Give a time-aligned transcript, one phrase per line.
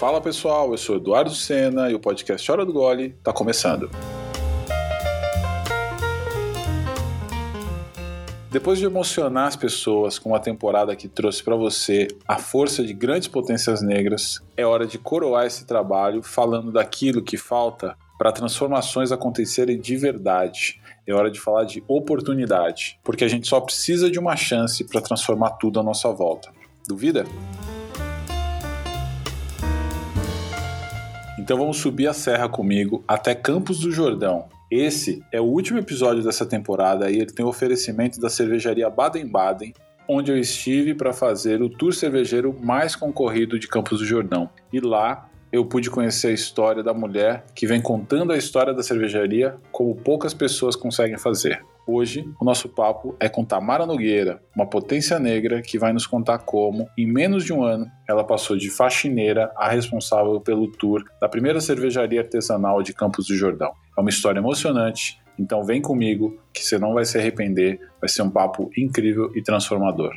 [0.00, 3.90] Fala pessoal, eu sou Eduardo Sena e o podcast Hora do Gole está começando.
[8.50, 12.94] Depois de emocionar as pessoas com uma temporada que trouxe para você a força de
[12.94, 19.12] grandes potências negras, é hora de coroar esse trabalho falando daquilo que falta para transformações
[19.12, 20.80] acontecerem de verdade.
[21.06, 25.02] É hora de falar de oportunidade, porque a gente só precisa de uma chance para
[25.02, 26.50] transformar tudo à nossa volta.
[26.88, 27.26] Duvida?
[31.40, 34.44] Então vamos subir a serra comigo até Campos do Jordão.
[34.70, 39.72] Esse é o último episódio dessa temporada e ele tem o oferecimento da cervejaria Baden-Baden,
[40.06, 44.50] onde eu estive para fazer o tour cervejeiro mais concorrido de Campos do Jordão.
[44.70, 48.82] E lá eu pude conhecer a história da mulher que vem contando a história da
[48.82, 51.64] cervejaria como poucas pessoas conseguem fazer.
[51.92, 56.38] Hoje, o nosso papo é com Tamara Nogueira, uma potência negra que vai nos contar
[56.38, 61.28] como, em menos de um ano, ela passou de faxineira a responsável pelo tour da
[61.28, 63.72] primeira cervejaria artesanal de Campos do Jordão.
[63.98, 68.22] É uma história emocionante, então vem comigo que você não vai se arrepender, vai ser
[68.22, 70.12] um papo incrível e transformador.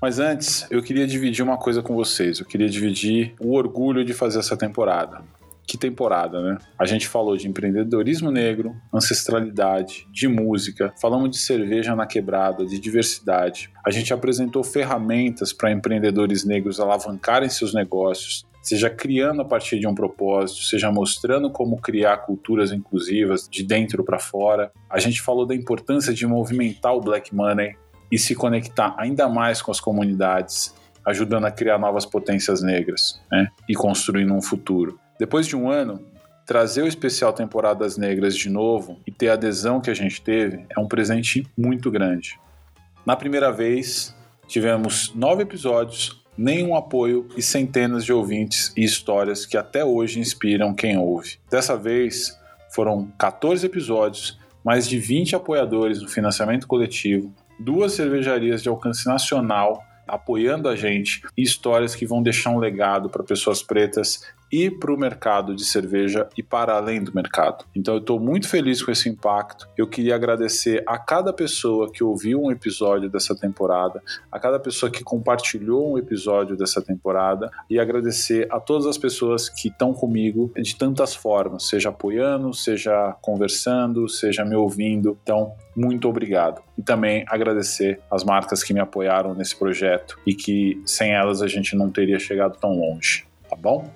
[0.00, 2.38] Mas antes, eu queria dividir uma coisa com vocês.
[2.38, 5.22] Eu queria dividir o orgulho de fazer essa temporada.
[5.66, 6.58] Que temporada, né?
[6.78, 12.78] A gente falou de empreendedorismo negro, ancestralidade, de música, falamos de cerveja na quebrada, de
[12.78, 13.70] diversidade.
[13.86, 19.86] A gente apresentou ferramentas para empreendedores negros alavancarem seus negócios, seja criando a partir de
[19.86, 24.70] um propósito, seja mostrando como criar culturas inclusivas de dentro para fora.
[24.90, 27.76] A gente falou da importância de movimentar o black money,
[28.12, 30.74] e se conectar ainda mais com as comunidades,
[31.04, 33.48] ajudando a criar novas potências negras né?
[33.66, 35.00] e construindo um futuro.
[35.18, 36.04] Depois de um ano,
[36.46, 40.66] trazer o especial Temporadas Negras de novo e ter a adesão que a gente teve
[40.70, 42.38] é um presente muito grande.
[43.04, 44.14] Na primeira vez,
[44.46, 50.74] tivemos nove episódios, nenhum apoio e centenas de ouvintes e histórias que até hoje inspiram
[50.74, 51.38] quem ouve.
[51.50, 52.38] Dessa vez,
[52.70, 59.82] foram 14 episódios, mais de 20 apoiadores no financiamento coletivo, duas cervejarias de alcance nacional
[60.06, 64.22] apoiando a gente e histórias que vão deixar um legado para pessoas pretas
[64.52, 67.64] e para o mercado de cerveja e para além do mercado.
[67.74, 69.66] Então eu estou muito feliz com esse impacto.
[69.78, 74.92] Eu queria agradecer a cada pessoa que ouviu um episódio dessa temporada, a cada pessoa
[74.92, 80.52] que compartilhou um episódio dessa temporada e agradecer a todas as pessoas que estão comigo
[80.54, 85.18] de tantas formas, seja apoiando, seja conversando, seja me ouvindo.
[85.22, 86.60] Então, muito obrigado.
[86.76, 91.48] E também agradecer as marcas que me apoiaram nesse projeto e que sem elas a
[91.48, 93.90] gente não teria chegado tão longe, tá bom?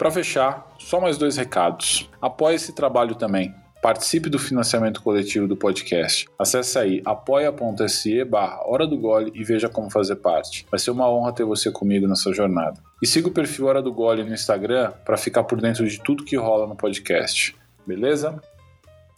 [0.00, 2.08] Para fechar, só mais dois recados.
[2.22, 3.54] Apoie esse trabalho também.
[3.82, 6.26] Participe do financiamento coletivo do podcast.
[6.38, 10.66] Acesse aí apoia.se barra Hora do Gole e veja como fazer parte.
[10.70, 12.80] Vai ser uma honra ter você comigo nessa jornada.
[13.02, 16.24] E siga o perfil Hora do Gole no Instagram para ficar por dentro de tudo
[16.24, 17.54] que rola no podcast.
[17.86, 18.38] Beleza?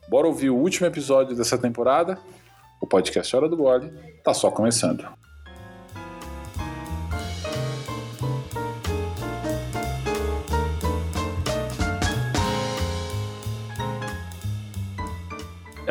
[0.09, 2.19] Bora ouvir o último episódio dessa temporada?
[2.81, 3.93] O podcast Hora do Gole
[4.25, 5.22] tá só começando.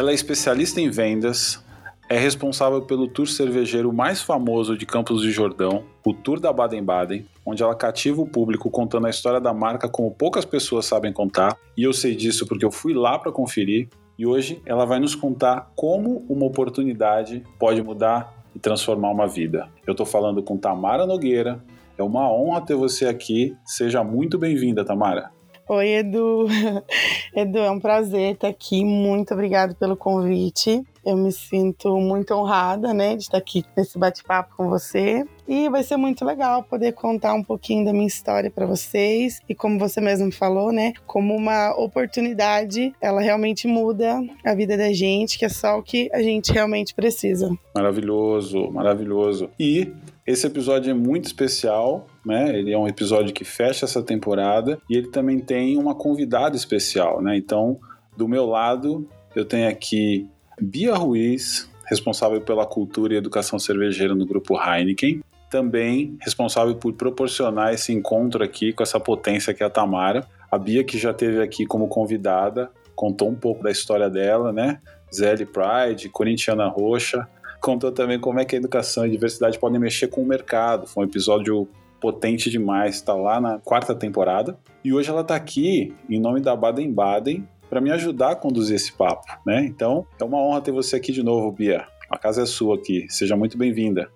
[0.01, 1.63] Ela é especialista em vendas,
[2.09, 7.23] é responsável pelo tour cervejeiro mais famoso de Campos de Jordão, o Tour da Baden-Baden,
[7.45, 11.55] onde ela cativa o público contando a história da marca como poucas pessoas sabem contar,
[11.77, 13.89] e eu sei disso porque eu fui lá para conferir.
[14.17, 19.69] E hoje ela vai nos contar como uma oportunidade pode mudar e transformar uma vida.
[19.85, 21.63] Eu estou falando com Tamara Nogueira.
[21.95, 23.55] É uma honra ter você aqui.
[23.63, 25.29] Seja muito bem-vinda, Tamara.
[25.73, 26.47] Oi, Edu.
[27.33, 28.83] Edu, é um prazer estar aqui.
[28.83, 30.83] Muito obrigado pelo convite.
[31.05, 35.23] Eu me sinto muito honrada, né, de estar aqui nesse bate-papo com você.
[35.47, 39.39] E vai ser muito legal poder contar um pouquinho da minha história para vocês.
[39.47, 44.91] E como você mesmo falou, né, como uma oportunidade, ela realmente muda a vida da
[44.91, 47.49] gente, que é só o que a gente realmente precisa.
[47.73, 49.49] Maravilhoso, maravilhoso.
[49.57, 49.89] E
[50.27, 52.57] esse episódio é muito especial, né?
[52.57, 57.21] Ele é um episódio que fecha essa temporada e ele também tem uma convidada especial,
[57.21, 57.35] né?
[57.35, 57.79] Então,
[58.15, 60.27] do meu lado, eu tenho aqui
[60.59, 67.73] Bia Ruiz, responsável pela cultura e educação cervejeira no grupo Heineken, também responsável por proporcionar
[67.73, 70.25] esse encontro aqui com essa potência que é a Tamara.
[70.49, 74.79] A Bia, que já teve aqui como convidada, contou um pouco da história dela, né?
[75.13, 77.27] Zelle Pride, Corintiana Roxa,
[77.59, 80.87] contou também como é que a educação e diversidade podem mexer com o mercado.
[80.87, 81.67] Foi um episódio
[82.01, 84.57] potente demais, está lá na quarta temporada.
[84.83, 88.91] E hoje ela está aqui em nome da Baden-Baden para me ajudar a conduzir esse
[88.91, 89.63] papo, né?
[89.63, 91.85] Então, é uma honra ter você aqui de novo, Bia.
[92.09, 93.05] A casa é sua aqui.
[93.07, 94.11] Seja muito bem-vinda.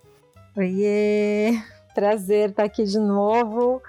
[0.58, 1.54] Oiê!
[1.94, 3.82] Prazer estar aqui de novo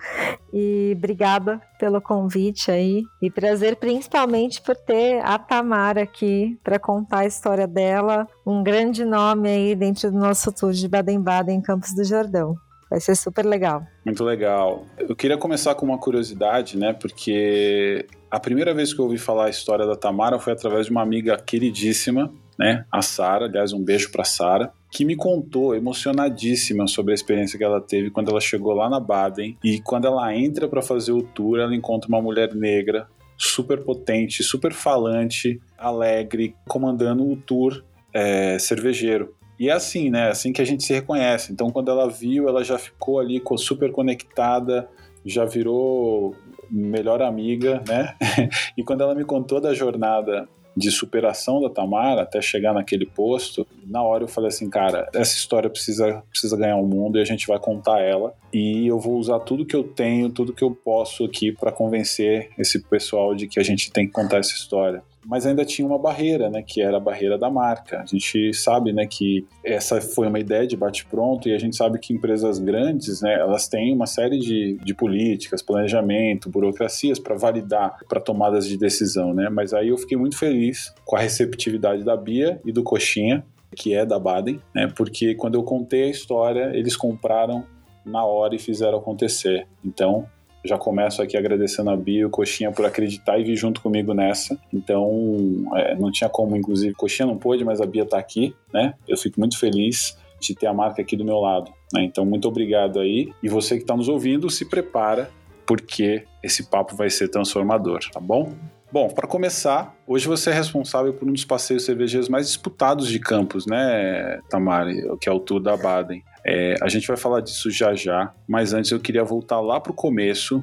[0.53, 3.03] e obrigada pelo convite aí.
[3.21, 9.05] E prazer principalmente por ter a Tamara aqui para contar a história dela, um grande
[9.05, 12.55] nome aí dentro do nosso tour de Baden-Baden, Campos do Jordão.
[12.91, 13.87] Vai ser super legal.
[14.05, 14.87] Muito legal.
[14.97, 16.93] Eu queria começar com uma curiosidade, né?
[16.93, 20.93] Porque a primeira vez que eu ouvi falar a história da Tamara foi através de
[20.93, 22.85] uma amiga queridíssima, né?
[22.93, 23.47] A Sara.
[23.47, 28.11] Aliás, um beijo para Sara que me contou, emocionadíssima, sobre a experiência que ela teve
[28.11, 31.75] quando ela chegou lá na Baden e quando ela entra para fazer o tour, ela
[31.75, 33.07] encontra uma mulher negra
[33.37, 39.36] super potente, super falante, alegre, comandando o tour é, cervejeiro.
[39.59, 40.29] E é assim, né?
[40.29, 41.53] Assim que a gente se reconhece.
[41.53, 44.89] Então, quando ela viu, ela já ficou ali super conectada,
[45.25, 46.35] já virou
[46.71, 48.15] melhor amiga, né?
[48.77, 53.67] e quando ela me contou da jornada de superação da Tamara até chegar naquele posto,
[53.87, 57.23] na hora eu falei assim, cara, essa história precisa, precisa ganhar o um mundo e
[57.23, 58.35] a gente vai contar ela.
[58.53, 62.51] E eu vou usar tudo que eu tenho, tudo que eu posso aqui para convencer
[62.59, 65.99] esse pessoal de que a gente tem que contar essa história mas ainda tinha uma
[65.99, 68.01] barreira, né, que era a barreira da marca.
[68.01, 71.99] A gente sabe, né, que essa foi uma ideia de bate-pronto e a gente sabe
[71.99, 77.99] que empresas grandes, né, elas têm uma série de, de políticas, planejamento, burocracias para validar
[78.09, 82.17] para tomadas de decisão, né, mas aí eu fiquei muito feliz com a receptividade da
[82.17, 83.45] Bia e do Coxinha,
[83.75, 87.65] que é da Baden, né, porque quando eu contei a história, eles compraram
[88.05, 89.67] na hora e fizeram acontecer.
[89.85, 90.29] Então,
[90.67, 94.13] já começo aqui agradecendo a Bia e o Coxinha por acreditar e vir junto comigo
[94.13, 94.59] nessa.
[94.73, 98.95] Então, é, não tinha como, inclusive, Coxinha não pôde, mas a Bia está aqui, né?
[99.09, 101.73] Eu fico muito feliz de ter a marca aqui do meu lado.
[101.93, 102.05] Né?
[102.05, 103.33] Então, muito obrigado aí.
[103.43, 105.31] E você que está nos ouvindo, se prepara,
[105.67, 108.53] porque esse papo vai ser transformador, tá bom?
[108.93, 113.19] Bom, para começar, hoje você é responsável por um dos passeios cervejeiros mais disputados de
[113.19, 115.03] Campos, né, Tamari?
[115.21, 116.23] Que é o Tour da Baden.
[116.47, 119.91] É, a gente vai falar disso já já, mas antes eu queria voltar lá para
[119.91, 120.63] o começo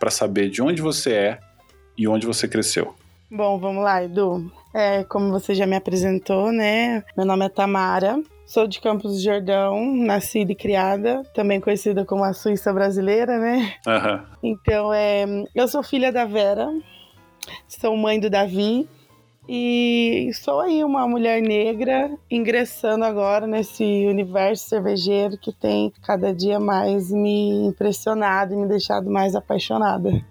[0.00, 1.38] para saber de onde você é
[1.96, 2.94] e onde você cresceu.
[3.30, 4.52] Bom, vamos lá, Edu.
[4.74, 7.04] É, como você já me apresentou, né?
[7.16, 12.24] Meu nome é Tamara, sou de Campos do Jordão, nascida e criada, também conhecida como
[12.24, 13.74] a Suíça brasileira, né?
[13.86, 14.26] Uhum.
[14.42, 15.24] Então, é,
[15.54, 16.68] eu sou filha da Vera,
[17.68, 18.88] sou mãe do Davi,
[19.54, 26.58] e sou aí uma mulher negra ingressando agora nesse universo cervejeiro que tem cada dia
[26.58, 30.24] mais me impressionado e me deixado mais apaixonada.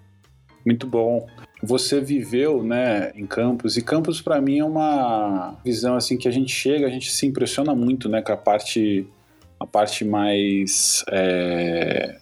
[0.66, 1.28] Muito bom.
[1.62, 6.32] Você viveu, né, em Campos e Campos para mim é uma visão assim que a
[6.32, 9.08] gente chega, a gente se impressiona muito, né, com a parte
[9.60, 12.18] a parte mais é,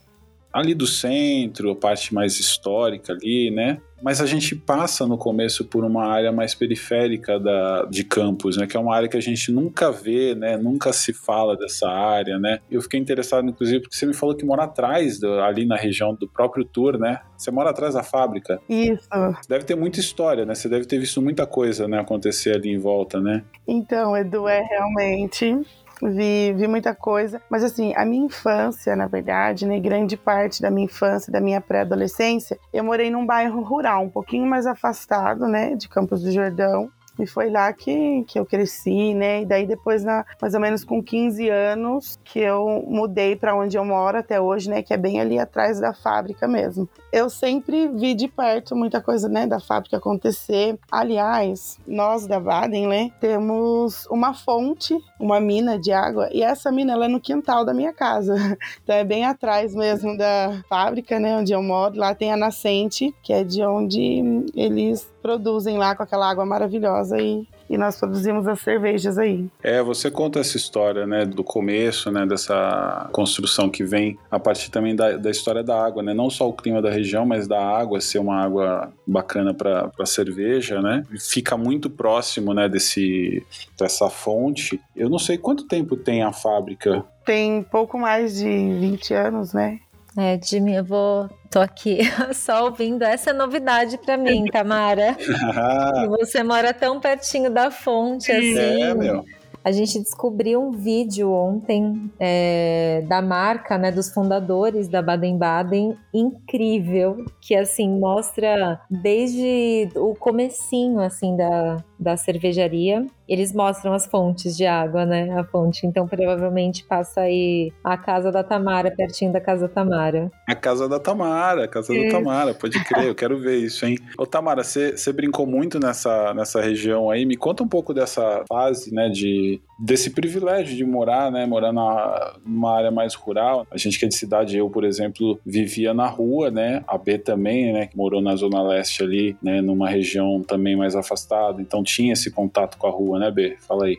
[0.52, 3.80] ali do centro, a parte mais histórica ali, né?
[4.02, 8.66] Mas a gente passa no começo por uma área mais periférica da, de campus, né?
[8.66, 10.58] Que é uma área que a gente nunca vê, né?
[10.58, 12.60] Nunca se fala dessa área, né?
[12.72, 16.16] Eu fiquei interessado, inclusive, porque você me falou que mora atrás, do, ali na região
[16.16, 17.20] do próprio tour, né?
[17.38, 18.62] Você mora atrás da fábrica.
[18.70, 19.10] Isso.
[19.48, 20.56] Deve ter muita história, né?
[20.56, 22.00] Você deve ter visto muita coisa, né?
[22.00, 23.44] Acontecer ali em volta, né?
[23.68, 25.58] Então, Edu, é realmente
[26.02, 27.42] vi, vi muita coisa.
[27.50, 31.62] Mas assim, a minha infância, na verdade, né, grande parte da minha infância, da minha
[31.62, 36.90] pré-adolescência, eu morei num bairro rural, um pouquinho mais afastado, né, de Campos do Jordão.
[37.20, 39.42] E foi lá que, que eu cresci, né?
[39.42, 43.78] E daí depois, na, mais ou menos com 15 anos, que eu mudei para onde
[43.78, 44.82] eu moro até hoje, né?
[44.82, 46.88] Que é bem ali atrás da fábrica mesmo.
[47.12, 49.48] Eu sempre vi de perto muita coisa, né?
[49.48, 50.78] Da fábrica acontecer.
[50.92, 53.12] Aliás, nós da Baden, né?
[53.20, 56.30] Temos uma fonte, uma mina de água.
[56.32, 58.36] E essa mina, ela é no quintal da minha casa.
[58.84, 61.38] Então é bem atrás mesmo da fábrica, né?
[61.38, 61.98] Onde eu moro.
[61.98, 67.20] Lá tem a nascente, que é de onde eles produzem lá com aquela água maravilhosa
[67.20, 69.48] e, e nós produzimos as cervejas aí.
[69.62, 74.72] É, você conta essa história, né, do começo, né, dessa construção que vem a partir
[74.72, 77.64] também da, da história da água, né, não só o clima da região, mas da
[77.64, 83.46] água ser uma água bacana para cerveja, né, fica muito próximo, né, desse,
[83.78, 84.80] dessa fonte.
[84.96, 87.04] Eu não sei quanto tempo tem a fábrica.
[87.26, 89.80] Tem pouco mais de 20 anos, né?
[90.18, 91.30] É, Jimmy, eu vou.
[91.50, 92.00] Tô aqui
[92.34, 93.04] só ouvindo.
[93.04, 95.18] Essa é novidade para mim, Tamara.
[96.10, 98.84] você mora tão pertinho da fonte, assim.
[98.84, 99.24] É, meu.
[99.64, 107.26] A gente descobriu um vídeo ontem é, da marca, né, dos fundadores da Baden-Baden, incrível,
[107.42, 114.66] que assim mostra desde o comecinho assim da, da cervejaria eles mostram as fontes de
[114.66, 115.30] água, né?
[115.40, 115.86] A fonte.
[115.86, 120.32] Então provavelmente passa aí a casa da Tamara, pertinho da casa da Tamara.
[120.48, 123.98] A casa da Tamara, a casa da Tamara, pode crer, eu quero ver isso, hein?
[124.18, 128.92] Ô Tamara, você brincou muito nessa, nessa região aí, me conta um pouco dessa fase,
[128.92, 133.66] né, de desse privilégio de morar, né, morar na, numa área mais rural.
[133.72, 137.18] A gente que é de cidade, eu, por exemplo, vivia na rua, né, a B
[137.18, 141.82] também, né, que morou na zona leste ali, né, numa região também mais afastada, então
[141.90, 143.58] tinha esse contato com a rua, né, B?
[143.60, 143.98] Fala aí.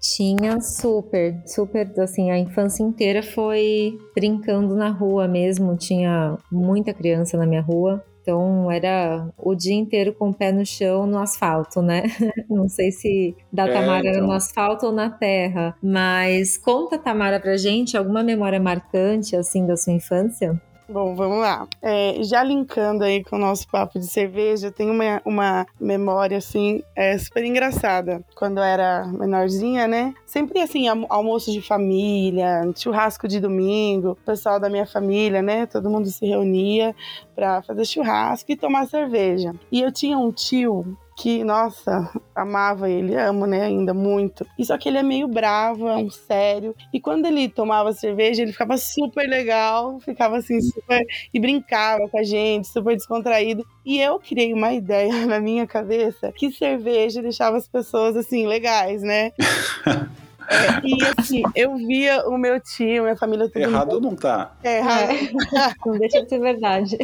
[0.00, 7.36] Tinha super, super, assim, a infância inteira foi brincando na rua mesmo, tinha muita criança
[7.36, 11.80] na minha rua, então era o dia inteiro com o pé no chão no asfalto,
[11.80, 12.02] né?
[12.50, 14.18] Não sei se da é, Tamara então...
[14.18, 19.66] era no asfalto ou na terra, mas conta Tamara pra gente alguma memória marcante assim
[19.66, 20.60] da sua infância?
[20.88, 21.66] Bom, vamos lá.
[21.82, 26.80] É, já linkando aí com o nosso papo de cerveja, tenho uma, uma memória, assim,
[26.94, 28.22] é, super engraçada.
[28.36, 30.14] Quando eu era menorzinha, né?
[30.24, 35.66] Sempre, assim, almoço de família, churrasco de domingo, o pessoal da minha família, né?
[35.66, 36.94] Todo mundo se reunia
[37.34, 39.52] para fazer churrasco e tomar cerveja.
[39.72, 44.46] E eu tinha um tio que, nossa, amava ele, amo, né, ainda muito.
[44.58, 46.74] E só que ele é meio bravo, é um sério.
[46.92, 51.02] E quando ele tomava cerveja, ele ficava super legal, ficava assim, super.
[51.32, 53.64] e brincava com a gente, super descontraído.
[53.84, 59.02] E eu criei uma ideia na minha cabeça que cerveja deixava as pessoas assim, legais,
[59.02, 59.32] né?
[60.48, 63.62] É, e assim, eu via o meu tio, minha família tudo.
[63.62, 64.02] Errado muito...
[64.02, 64.54] não tá.
[64.62, 65.10] É, errado.
[65.12, 65.74] É.
[65.86, 66.96] não deixa de ser verdade.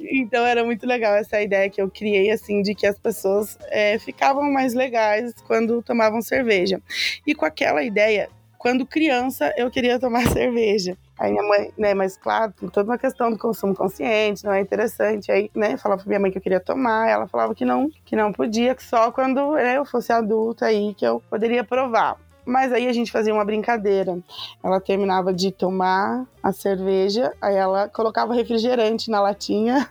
[0.00, 3.98] Então era muito legal essa ideia que eu criei, assim, de que as pessoas é,
[3.98, 6.80] ficavam mais legais quando tomavam cerveja.
[7.26, 8.28] E com aquela ideia,
[8.64, 10.96] quando criança, eu queria tomar cerveja.
[11.18, 15.30] Aí minha mãe, né, mas claro, toda uma questão do consumo consciente, não é interessante.
[15.30, 18.16] Aí, né, falava pra minha mãe que eu queria tomar, ela falava que não, que
[18.16, 22.16] não podia, que só quando né, eu fosse adulta aí que eu poderia provar.
[22.44, 24.18] Mas aí a gente fazia uma brincadeira.
[24.62, 29.88] Ela terminava de tomar a cerveja, aí ela colocava refrigerante na latinha.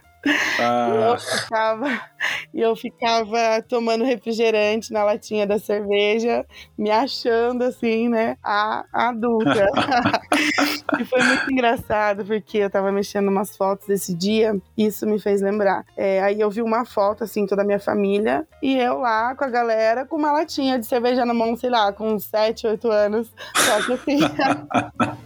[0.60, 0.89] Ah.
[0.93, 2.01] E eu ficava
[2.53, 6.45] e eu ficava tomando refrigerante na latinha da cerveja,
[6.77, 9.67] me achando assim, né, a, a adulta.
[11.00, 15.19] e foi muito engraçado, porque eu tava mexendo umas fotos desse dia, e isso me
[15.19, 15.86] fez lembrar.
[15.98, 19.43] É, aí eu vi uma foto, assim, toda a minha família, e eu lá com
[19.43, 23.33] a galera com uma latinha de cerveja na mão, sei lá, com 7, 8 anos.
[23.55, 24.19] Só que assim.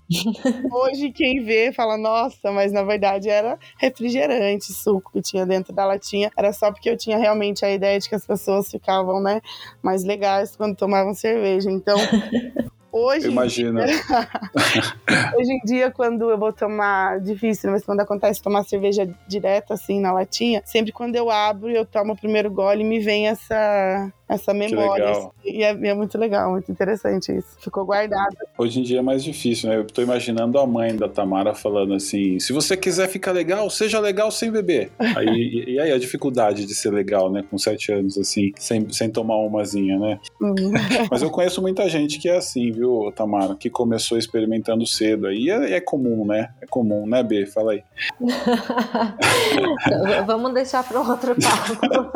[0.72, 5.86] Hoje quem vê fala, nossa, mas na verdade era refrigerante, suco que tinha dentro da
[5.86, 6.32] latinha.
[6.38, 9.42] Era só porque eu tinha realmente a ideia de que as pessoas ficavam, né,
[9.82, 11.70] mais legais quando tomavam cerveja.
[11.70, 11.98] Então,
[12.92, 13.86] Hoje Imagina.
[13.86, 13.96] Dia,
[15.38, 20.00] hoje em dia, quando eu vou tomar, difícil, mas quando acontece tomar cerveja direto, assim,
[20.00, 24.12] na latinha, sempre quando eu abro, eu tomo o primeiro gole e me vem essa,
[24.28, 25.10] essa memória.
[25.10, 27.48] Assim, e é, é, muito legal, muito interessante isso.
[27.60, 28.36] Ficou guardado.
[28.58, 29.78] Hoje em dia é mais difícil, né?
[29.78, 34.00] Eu tô imaginando a mãe da Tamara falando assim: se você quiser ficar legal, seja
[34.00, 34.92] legal sem beber.
[35.16, 37.44] Aí, e, aí a dificuldade de ser legal, né?
[37.50, 40.20] Com sete anos, assim, sem, sem tomar umazinha, né?
[40.40, 40.72] Uhum.
[41.10, 43.56] Mas eu conheço muita gente que é assim, viu, Tamara?
[43.56, 45.28] Que começou experimentando cedo.
[45.28, 46.50] Aí é, é comum, né?
[46.62, 47.46] É comum, né, B?
[47.46, 47.84] Fala aí.
[50.28, 52.12] Vamos deixar para outro papo.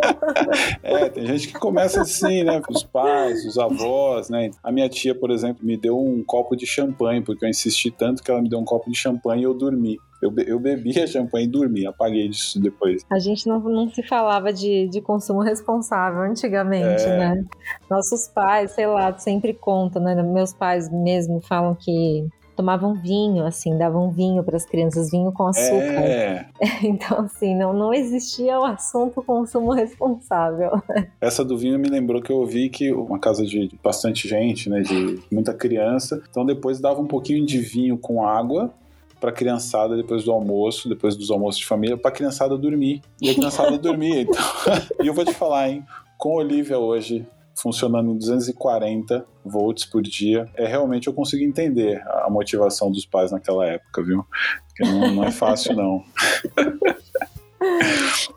[0.83, 2.61] é, tem gente que começa assim, né?
[2.69, 4.51] Os pais, os avós, né?
[4.63, 8.23] A minha tia, por exemplo, me deu um copo de champanhe, porque eu insisti tanto
[8.23, 9.97] que ela me deu um copo de champanhe e eu dormi.
[10.21, 13.03] Eu, eu bebi a champanhe e dormi, apaguei disso depois.
[13.11, 17.17] A gente não, não se falava de, de consumo responsável antigamente, é...
[17.17, 17.45] né?
[17.89, 20.21] Nossos pais, sei lá, sempre contam, né?
[20.21, 22.27] Meus pais mesmo falam que
[22.61, 25.75] tomavam vinho, assim, davam vinho para as crianças, vinho com açúcar.
[25.75, 26.45] É.
[26.83, 30.71] Então, assim, não, não existia o assunto consumo responsável.
[31.19, 34.81] Essa do vinho me lembrou que eu ouvi que uma casa de bastante gente, né,
[34.81, 38.71] de muita criança, então depois dava um pouquinho de vinho com água
[39.19, 43.01] para criançada depois do almoço, depois dos almoços de família, para criançada dormir.
[43.21, 44.41] E a criançada dormia, então.
[45.03, 45.83] e eu vou te falar, hein,
[46.17, 52.29] com Olivia hoje, funcionando em 240 volts por dia, é realmente eu consigo entender a
[52.29, 54.25] motivação dos pais naquela época, viu?
[54.67, 56.03] Porque não, não é fácil, não.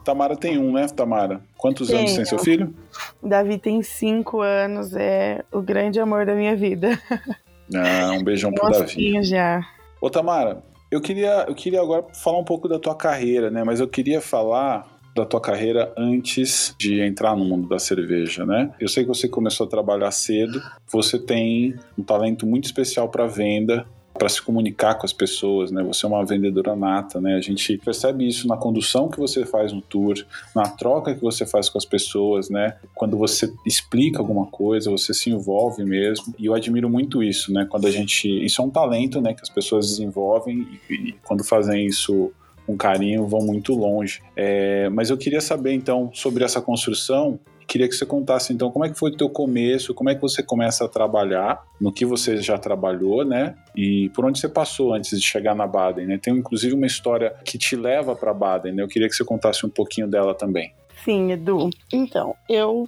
[0.05, 1.41] Tamara tem um, né, Tamara?
[1.57, 2.75] Quantos anos tem seu filho?
[3.23, 6.99] Davi tem cinco anos, é o grande amor da minha vida.
[7.75, 9.23] Ah, um beijão pro Davi.
[9.23, 9.67] já.
[9.99, 13.65] Ô, Tamara, eu queria, eu queria agora falar um pouco da tua carreira, né?
[13.65, 18.75] Mas eu queria falar da tua carreira antes de entrar no mundo da cerveja, né?
[18.81, 23.27] Eu sei que você começou a trabalhar cedo, você tem um talento muito especial para
[23.27, 25.83] venda, para se comunicar com as pessoas, né?
[25.83, 27.35] Você é uma vendedora nata, né?
[27.35, 30.15] A gente percebe isso na condução que você faz no tour,
[30.55, 32.77] na troca que você faz com as pessoas, né?
[32.95, 36.33] Quando você explica alguma coisa, você se envolve mesmo.
[36.39, 37.67] E eu admiro muito isso, né?
[37.69, 39.35] Quando a gente, isso é um talento, né?
[39.35, 42.33] Que as pessoas desenvolvem e, e quando fazem isso
[42.67, 44.23] com carinho vão muito longe.
[44.37, 48.85] É, mas eu queria saber então sobre essa construção Queria que você contasse então como
[48.85, 52.05] é que foi o teu começo, como é que você começa a trabalhar, no que
[52.05, 53.55] você já trabalhou, né?
[53.75, 56.19] E por onde você passou antes de chegar na Baden, né?
[56.19, 58.83] Tem inclusive uma história que te leva para Baden, né?
[58.83, 60.73] Eu queria que você contasse um pouquinho dela também.
[61.05, 61.71] Sim, Edu.
[61.93, 62.87] Então, eu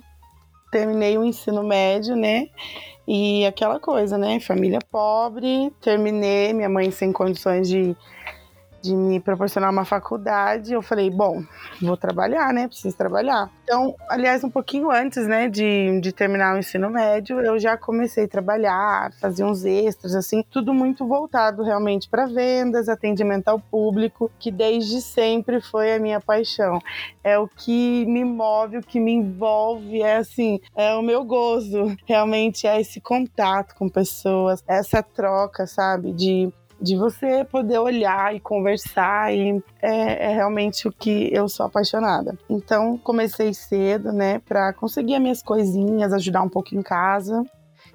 [0.70, 2.48] terminei o ensino médio, né?
[3.08, 4.40] E aquela coisa, né?
[4.40, 7.96] Família pobre, terminei, minha mãe sem condições de
[8.86, 11.42] de me proporcionar uma faculdade, eu falei, bom,
[11.82, 12.68] vou trabalhar, né?
[12.68, 13.50] Preciso trabalhar.
[13.64, 18.24] Então, aliás, um pouquinho antes, né, de, de terminar o ensino médio, eu já comecei
[18.24, 24.30] a trabalhar, fazer uns extras, assim, tudo muito voltado realmente para vendas, atendimento ao público,
[24.38, 26.78] que desde sempre foi a minha paixão.
[27.24, 31.96] É o que me move, o que me envolve, é assim, é o meu gozo,
[32.06, 38.40] realmente é esse contato com pessoas, essa troca, sabe, de de você poder olhar e
[38.40, 42.36] conversar e é, é, realmente o que eu sou apaixonada.
[42.48, 47.42] Então comecei cedo, né, para conseguir as minhas coisinhas, ajudar um pouco em casa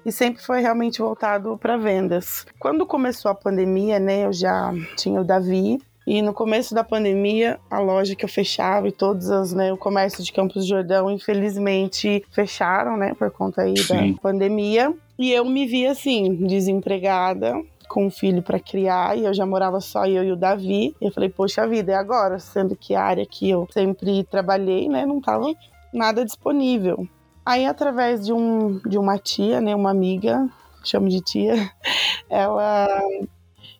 [0.04, 2.44] e sempre foi realmente voltado para vendas.
[2.58, 7.60] Quando começou a pandemia, né, eu já tinha o Davi e no começo da pandemia,
[7.70, 11.10] a loja que eu fechava e todos os, né, o comércio de Campos do Jordão,
[11.10, 14.12] infelizmente, fecharam, né, por conta aí Sim.
[14.12, 14.92] da pandemia.
[15.18, 17.54] E eu me vi assim, desempregada,
[17.92, 20.96] com um filho para criar e eu já morava só eu e o Davi.
[20.98, 22.38] E eu falei, poxa vida, é agora?
[22.38, 25.52] Sendo que a área que eu sempre trabalhei, né, não tava
[25.92, 27.06] nada disponível.
[27.44, 30.48] Aí, através de, um, de uma tia, né, uma amiga,
[30.82, 31.70] chamo de tia,
[32.30, 32.88] ela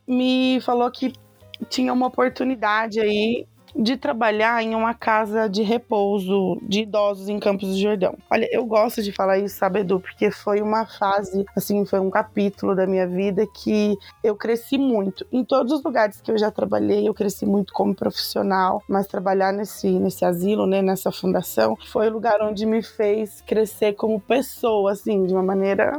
[0.06, 1.14] me falou que
[1.70, 7.68] tinha uma oportunidade aí de trabalhar em uma casa de repouso de idosos em Campos
[7.68, 8.16] do Jordão.
[8.30, 12.10] Olha, eu gosto de falar isso, sabe, Edu, porque foi uma fase, assim, foi um
[12.10, 15.26] capítulo da minha vida que eu cresci muito.
[15.32, 19.52] Em todos os lugares que eu já trabalhei, eu cresci muito como profissional, mas trabalhar
[19.52, 24.92] nesse, nesse asilo, né, nessa fundação, foi o lugar onde me fez crescer como pessoa,
[24.92, 25.92] assim, de uma maneira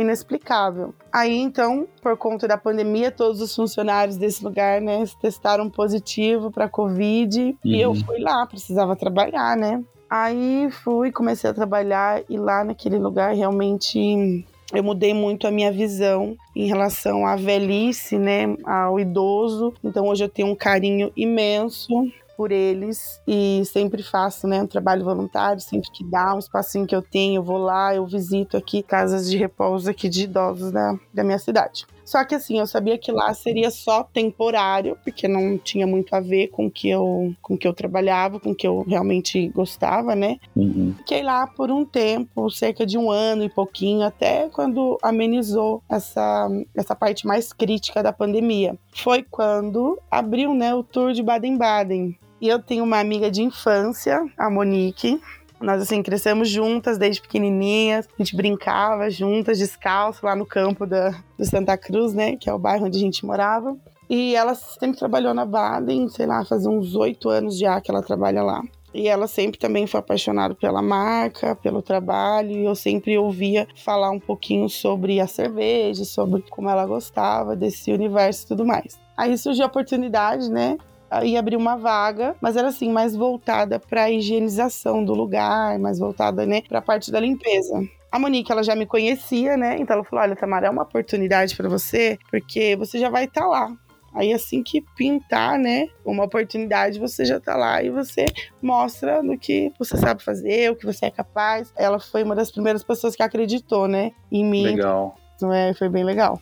[0.00, 0.94] inexplicável.
[1.12, 6.68] Aí então, por conta da pandemia, todos os funcionários desse lugar, né, testaram positivo para
[6.68, 7.56] Covid uhum.
[7.64, 9.82] e eu fui lá, precisava trabalhar, né?
[10.08, 15.72] Aí fui, comecei a trabalhar e lá naquele lugar realmente eu mudei muito a minha
[15.72, 19.74] visão em relação à velhice, né, ao idoso.
[19.82, 21.88] Então hoje eu tenho um carinho imenso
[22.36, 26.94] por eles e sempre faço, né, um trabalho voluntário, sempre que dá um espacinho que
[26.94, 30.98] eu tenho, eu vou lá, eu visito aqui casas de repouso aqui de idosos da,
[31.12, 31.86] da minha cidade.
[32.06, 36.20] Só que assim, eu sabia que lá seria só temporário, porque não tinha muito a
[36.20, 40.38] ver com que eu, com que eu trabalhava, com que eu realmente gostava, né?
[40.54, 40.94] Uhum.
[40.98, 46.48] Fiquei lá por um tempo, cerca de um ano e pouquinho, até quando amenizou essa,
[46.76, 48.78] essa parte mais crítica da pandemia.
[48.94, 52.16] Foi quando abriu, né, o tour de Baden-Baden.
[52.40, 55.20] E eu tenho uma amiga de infância, a Monique,
[55.60, 58.06] nós, assim, crescemos juntas desde pequenininhas.
[58.06, 62.36] A gente brincava juntas, descalço, lá no campo da, do Santa Cruz, né?
[62.36, 63.76] Que é o bairro onde a gente morava.
[64.08, 68.02] E ela sempre trabalhou na Baden, sei lá, faz uns oito anos já que ela
[68.02, 68.62] trabalha lá.
[68.94, 74.10] E ela sempre também foi apaixonada pela marca, pelo trabalho, e eu sempre ouvia falar
[74.10, 78.98] um pouquinho sobre a cerveja, sobre como ela gostava desse universo e tudo mais.
[79.16, 80.78] Aí surgiu a oportunidade, né,
[81.24, 85.98] ia abrir uma vaga, mas era assim, mais voltada para a higienização do lugar, mais
[85.98, 87.82] voltada, né, para a parte da limpeza.
[88.10, 89.76] A Monique, ela já me conhecia, né?
[89.78, 93.42] Então ela falou: "Olha, Tamara, é uma oportunidade para você, porque você já vai estar
[93.42, 93.76] tá lá.
[94.14, 98.24] Aí assim que pintar, né, uma oportunidade, você já tá lá e você
[98.62, 101.70] mostra no que você sabe fazer, o que você é capaz.
[101.76, 104.62] Ela foi uma das primeiras pessoas que acreditou, né, em mim.
[104.62, 105.14] Legal.
[105.40, 106.40] Não é, foi bem legal.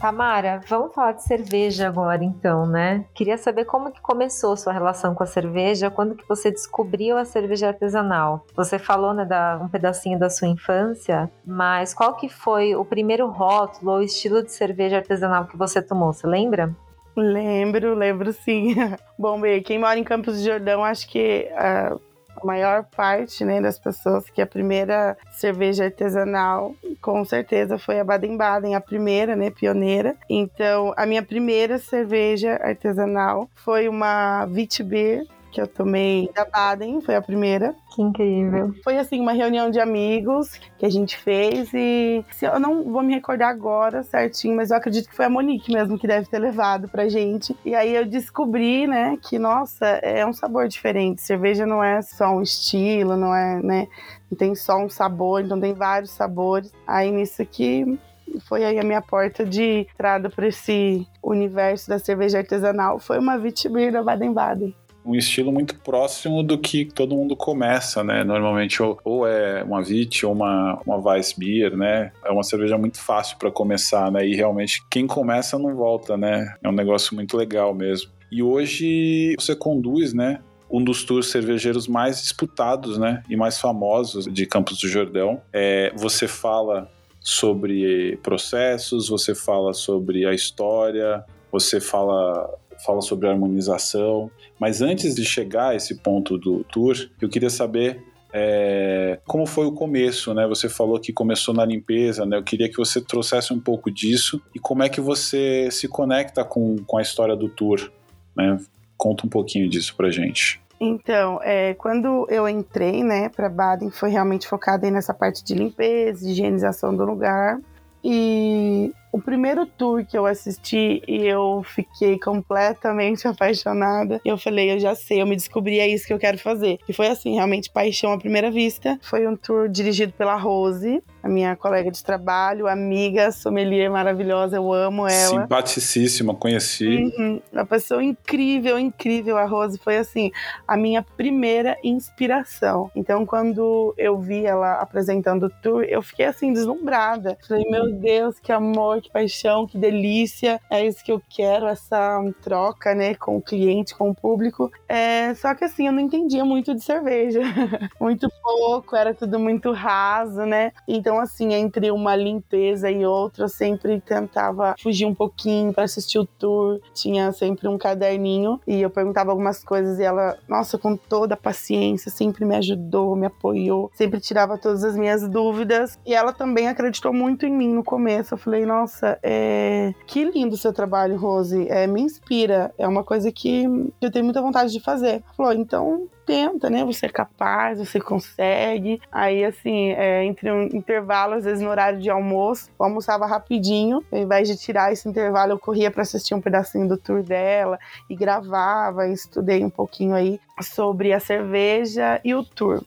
[0.00, 3.04] Tamara, vamos falar de cerveja agora então, né?
[3.14, 7.26] Queria saber como que começou sua relação com a cerveja, quando que você descobriu a
[7.26, 8.46] cerveja artesanal.
[8.56, 13.28] Você falou, né, da, um pedacinho da sua infância, mas qual que foi o primeiro
[13.28, 16.74] rótulo ou estilo de cerveja artesanal que você tomou, você lembra?
[17.14, 18.74] Lembro, lembro sim.
[19.18, 22.00] Bom, bem, quem mora em Campos de Jordão, acho que uh,
[22.42, 28.04] a maior parte né, das pessoas que a primeira cerveja artesanal, com certeza, foi a
[28.04, 30.16] Baden-Baden, a primeira, né, pioneira.
[30.28, 37.14] Então, a minha primeira cerveja artesanal foi uma Witbier que eu tomei da Baden, foi
[37.16, 37.74] a primeira.
[37.94, 38.72] Que incrível.
[38.84, 43.14] Foi assim, uma reunião de amigos que a gente fez e eu não vou me
[43.14, 46.88] recordar agora certinho, mas eu acredito que foi a Monique mesmo que deve ter levado
[46.88, 47.56] pra gente.
[47.64, 51.22] E aí eu descobri, né, que nossa, é um sabor diferente.
[51.22, 53.88] Cerveja não é só um estilo, não é, né,
[54.30, 56.72] não tem só um sabor, então tem vários sabores.
[56.86, 57.98] Aí nisso que
[58.46, 62.98] foi aí a minha porta de entrada para esse universo da cerveja artesanal.
[62.98, 68.22] Foi uma Witbier da Baden-Baden um estilo muito próximo do que todo mundo começa, né?
[68.22, 72.12] Normalmente ou, ou é uma Vit ou uma, uma Weissbier, né?
[72.24, 74.26] É uma cerveja muito fácil para começar, né?
[74.26, 76.54] E realmente quem começa não volta, né?
[76.62, 78.10] É um negócio muito legal mesmo.
[78.30, 80.40] E hoje você conduz, né?
[80.70, 85.42] um dos tours cervejeiros mais disputados, né, e mais famosos de Campos do Jordão.
[85.52, 86.88] É, você fala
[87.20, 92.48] sobre processos, você fala sobre a história, você fala
[92.84, 94.30] fala sobre harmonização.
[94.58, 99.66] Mas antes de chegar a esse ponto do tour, eu queria saber é, como foi
[99.66, 100.46] o começo, né?
[100.46, 102.36] Você falou que começou na limpeza, né?
[102.36, 106.44] Eu queria que você trouxesse um pouco disso e como é que você se conecta
[106.44, 107.90] com, com a história do tour,
[108.36, 108.56] né?
[108.96, 110.60] Conta um pouquinho disso pra gente.
[110.80, 116.26] Então, é, quando eu entrei, né, para Baden, foi realmente focada nessa parte de limpeza,
[116.28, 117.60] higienização do lugar.
[118.02, 124.20] E o primeiro tour que eu assisti e eu fiquei completamente apaixonada.
[124.24, 126.78] Eu falei, eu já sei, eu me descobri, é isso que eu quero fazer.
[126.88, 128.98] E foi assim, realmente paixão à primeira vista.
[129.02, 134.72] Foi um tour dirigido pela Rose, a minha colega de trabalho, amiga, sommelier maravilhosa, eu
[134.72, 135.42] amo ela.
[135.42, 136.86] Simpaticíssima, conheci.
[136.86, 139.36] Uhum, uma pessoa incrível, incrível.
[139.36, 140.30] A Rose foi assim,
[140.66, 142.90] a minha primeira inspiração.
[142.94, 147.36] Então, quando eu vi ela apresentando o tour, eu fiquei assim, deslumbrada.
[147.46, 150.60] Falei, meu Deus, que amor, que paixão, que delícia.
[150.70, 154.70] É isso que eu quero, essa troca, né, com o cliente, com o público.
[154.88, 157.40] É, só que assim, eu não entendia muito de cerveja.
[158.00, 160.72] muito pouco, era tudo muito raso, né?
[160.86, 166.18] Então, assim, entre uma limpeza e outra, eu sempre tentava fugir um pouquinho para assistir
[166.18, 166.80] o tour.
[166.94, 171.36] Tinha sempre um caderninho e eu perguntava algumas coisas e ela, nossa, com toda a
[171.36, 175.98] paciência, sempre me ajudou, me apoiou, sempre tirava todas as minhas dúvidas.
[176.04, 178.34] E ela também acreditou muito em mim no começo.
[178.34, 179.94] Eu falei, nossa, nossa, é...
[180.04, 181.68] que lindo o seu trabalho, Rose.
[181.68, 182.74] É, me inspira.
[182.76, 183.64] É uma coisa que
[184.00, 185.22] eu tenho muita vontade de fazer.
[185.36, 186.84] Falou, então tenta, né?
[186.84, 189.00] Você é capaz, você consegue.
[189.12, 194.04] Aí, assim, é, entre um intervalo, às vezes no horário de almoço, eu almoçava rapidinho.
[194.10, 197.78] Ao invés de tirar esse intervalo, eu corria para assistir um pedacinho do tour dela
[198.08, 199.06] e gravava.
[199.06, 202.82] E estudei um pouquinho aí sobre a cerveja e o tour.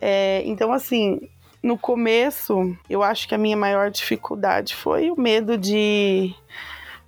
[0.00, 1.20] É, então, assim,
[1.62, 6.34] no começo, eu acho que a minha maior dificuldade foi o medo de,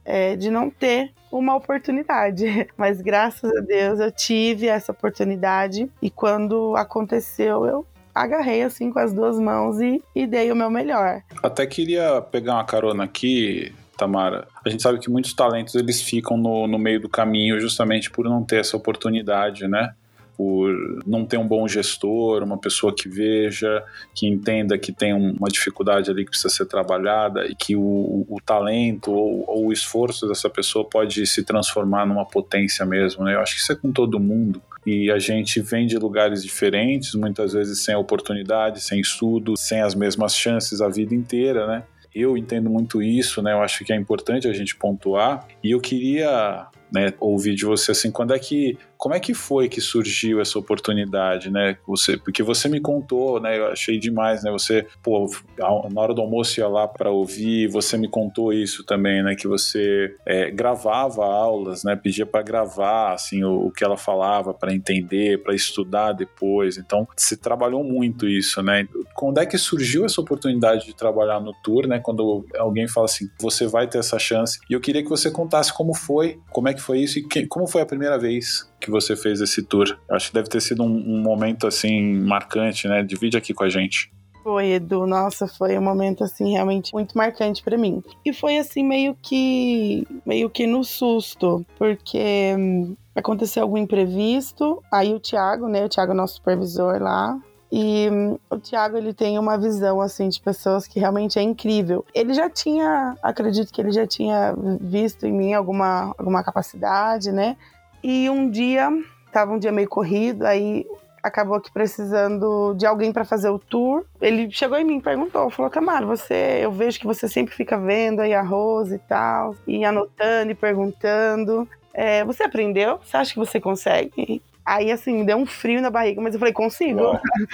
[0.04, 2.68] é, de não ter uma oportunidade.
[2.76, 8.98] Mas graças a Deus eu tive essa oportunidade e quando aconteceu, eu agarrei assim com
[8.98, 11.22] as duas mãos e, e dei o meu melhor.
[11.42, 14.46] Até queria pegar uma carona aqui, Tamara.
[14.64, 18.26] A gente sabe que muitos talentos eles ficam no, no meio do caminho justamente por
[18.26, 19.94] não ter essa oportunidade, né?
[20.42, 20.74] Por
[21.06, 26.10] não ter um bom gestor, uma pessoa que veja, que entenda que tem uma dificuldade
[26.10, 30.50] ali que precisa ser trabalhada e que o, o talento ou, ou, o esforço dessa
[30.50, 33.22] pessoa pode se transformar numa potência mesmo.
[33.24, 33.36] Né?
[33.36, 34.60] Eu acho que isso é com todo mundo.
[34.84, 39.94] E a gente vem de lugares diferentes, muitas vezes sem oportunidade, sem estudo, sem as
[39.94, 41.84] mesmas chances a vida inteira, né?
[42.12, 43.52] Eu entendo muito isso, né?
[43.52, 45.46] Eu acho que é importante a gente pontuar.
[45.62, 49.68] E eu queria né, ouvir de você assim, quando é que como é que foi
[49.68, 51.76] que surgiu essa oportunidade, né?
[51.88, 53.58] Você, porque você me contou, né?
[53.58, 54.52] Eu achei demais, né?
[54.52, 59.20] Você, pô, na hora do almoço ia lá para ouvir, você me contou isso também,
[59.20, 59.34] né?
[59.34, 61.96] Que você é, gravava aulas, né?
[61.96, 66.78] Pedia para gravar, assim, o, o, que ela falava para entender, para estudar depois.
[66.78, 68.86] Então, você trabalhou muito isso, né?
[69.16, 71.98] Quando é que surgiu essa oportunidade de trabalhar no tour, né?
[71.98, 74.60] Quando alguém fala assim, você vai ter essa chance.
[74.70, 77.48] E eu queria que você contasse como foi, como é que foi isso e que,
[77.48, 79.96] como foi a primeira vez que você fez esse tour.
[80.10, 83.02] Acho que deve ter sido um, um momento assim marcante, né?
[83.02, 84.12] Divide aqui com a gente.
[84.42, 85.06] Foi, Edu.
[85.06, 88.02] Nossa, foi um momento assim realmente muito marcante para mim.
[88.24, 94.82] E foi assim meio que meio que no susto, porque hum, aconteceu algum imprevisto.
[94.92, 97.38] Aí o Thiago, né, o Thiago nosso supervisor lá,
[97.74, 102.04] e hum, o Thiago, ele tem uma visão, assim, de pessoas que realmente é incrível.
[102.14, 107.56] Ele já tinha, acredito que ele já tinha visto em mim alguma, alguma capacidade, né?
[108.02, 108.90] E um dia,
[109.32, 110.84] tava um dia meio corrido, aí
[111.22, 114.04] acabou aqui precisando de alguém para fazer o tour.
[114.20, 117.78] Ele chegou em mim e perguntou, falou, Tamara, você, eu vejo que você sempre fica
[117.78, 121.68] vendo aí a Rose e tal, e anotando e perguntando.
[121.94, 122.98] É, você aprendeu?
[123.04, 124.42] Você acha que você consegue?
[124.64, 127.00] Aí, assim, deu um frio na barriga, mas eu falei, consigo.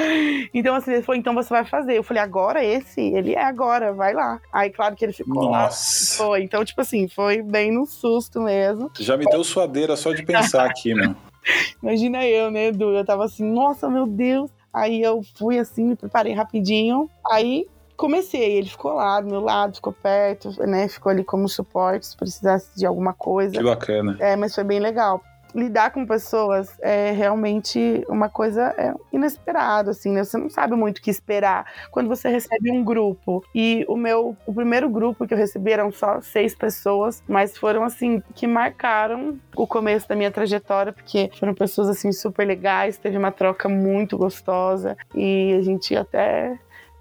[0.53, 1.97] então, assim, ele falou, então você vai fazer.
[1.97, 3.01] Eu falei, agora esse?
[3.01, 4.41] Ele é agora, vai lá.
[4.53, 6.23] Aí, claro que ele ficou Nossa.
[6.23, 6.29] lá.
[6.29, 6.43] Foi.
[6.43, 8.91] Então, tipo assim, foi bem no susto mesmo.
[8.99, 11.15] Já me deu suadeira só de pensar aqui, meu.
[11.83, 12.91] Imagina eu, né, Edu?
[12.91, 14.51] Eu tava assim, nossa, meu Deus.
[14.73, 17.09] Aí eu fui assim, me preparei rapidinho.
[17.31, 17.67] Aí
[17.97, 20.87] comecei, ele ficou lá do meu lado, ficou perto, né?
[20.89, 23.57] Ficou ali como suporte se precisasse de alguma coisa.
[23.57, 24.17] Que bacana.
[24.21, 25.23] É, mas foi bem legal
[25.55, 30.25] lidar com pessoas é realmente uma coisa é, inesperada, assim, né?
[30.25, 33.43] Você não sabe muito o que esperar quando você recebe um grupo.
[33.55, 37.85] E o meu, o primeiro grupo que eu recebi eram só seis pessoas, mas foram,
[37.85, 43.17] assim, que marcaram o começo da minha trajetória, porque foram pessoas, assim, super legais, teve
[43.17, 46.59] uma troca muito gostosa e a gente até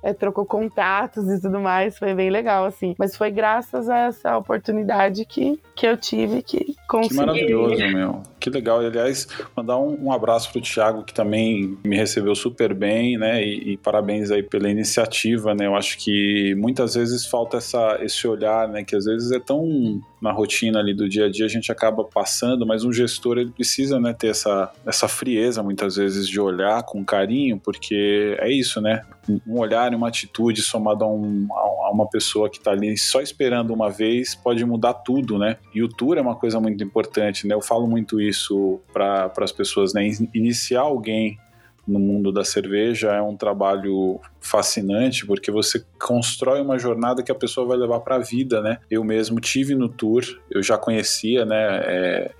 [0.08, 2.96] é, trocou contatos e tudo mais, foi bem legal, assim.
[2.98, 7.10] Mas foi graças a essa oportunidade que, que eu tive que consegui.
[7.10, 8.24] Que maravilhoso, meu.
[8.40, 8.84] Que legal.
[8.84, 13.44] E, aliás, mandar um, um abraço pro Thiago, que também me recebeu super bem, né?
[13.44, 15.66] E, e, parabéns aí pela iniciativa, né?
[15.66, 18.84] Eu acho que muitas vezes falta essa, esse olhar, né?
[18.84, 22.04] Que às vezes é tão na rotina ali do dia a dia a gente acaba
[22.04, 26.82] passando, mas um gestor ele precisa, né, ter essa, essa frieza muitas vezes de olhar
[26.84, 29.04] com carinho, porque é isso, né?
[29.48, 33.22] Um olhar e uma atitude somado a, um, a uma pessoa que está ali só
[33.22, 35.58] esperando uma vez pode mudar tudo, né?
[35.74, 37.54] E o tour é uma coisa muito importante, né?
[37.54, 38.27] Eu falo muito isso
[38.92, 40.08] para as pessoas, né?
[40.34, 41.38] Iniciar alguém
[41.88, 47.36] no mundo da cerveja é um trabalho fascinante porque você constrói uma jornada que a
[47.36, 48.80] pessoa vai levar para a vida, né?
[48.92, 51.82] Eu mesmo tive no tour, eu já conhecia, né?
[51.86, 52.32] É,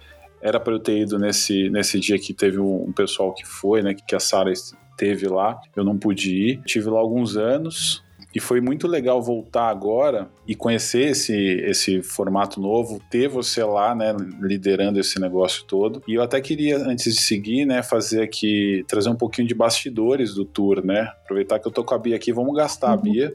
[0.42, 3.94] era para eu ter ido nesse, nesse dia que teve um, pessoal que foi, né?
[3.94, 4.52] Que a Sara
[4.98, 6.62] teve lá, eu não pude ir.
[6.64, 8.04] Tive lá alguns anos,
[8.38, 13.96] e foi muito legal voltar agora e conhecer esse, esse formato novo, ter você lá,
[13.96, 16.04] né, liderando esse negócio todo.
[16.08, 20.36] E eu até queria, antes de seguir, né, fazer aqui, trazer um pouquinho de bastidores
[20.36, 21.12] do tour, né?
[21.24, 23.02] Aproveitar que eu tô com a Bia aqui, vamos gastar a uhum.
[23.02, 23.34] Bia,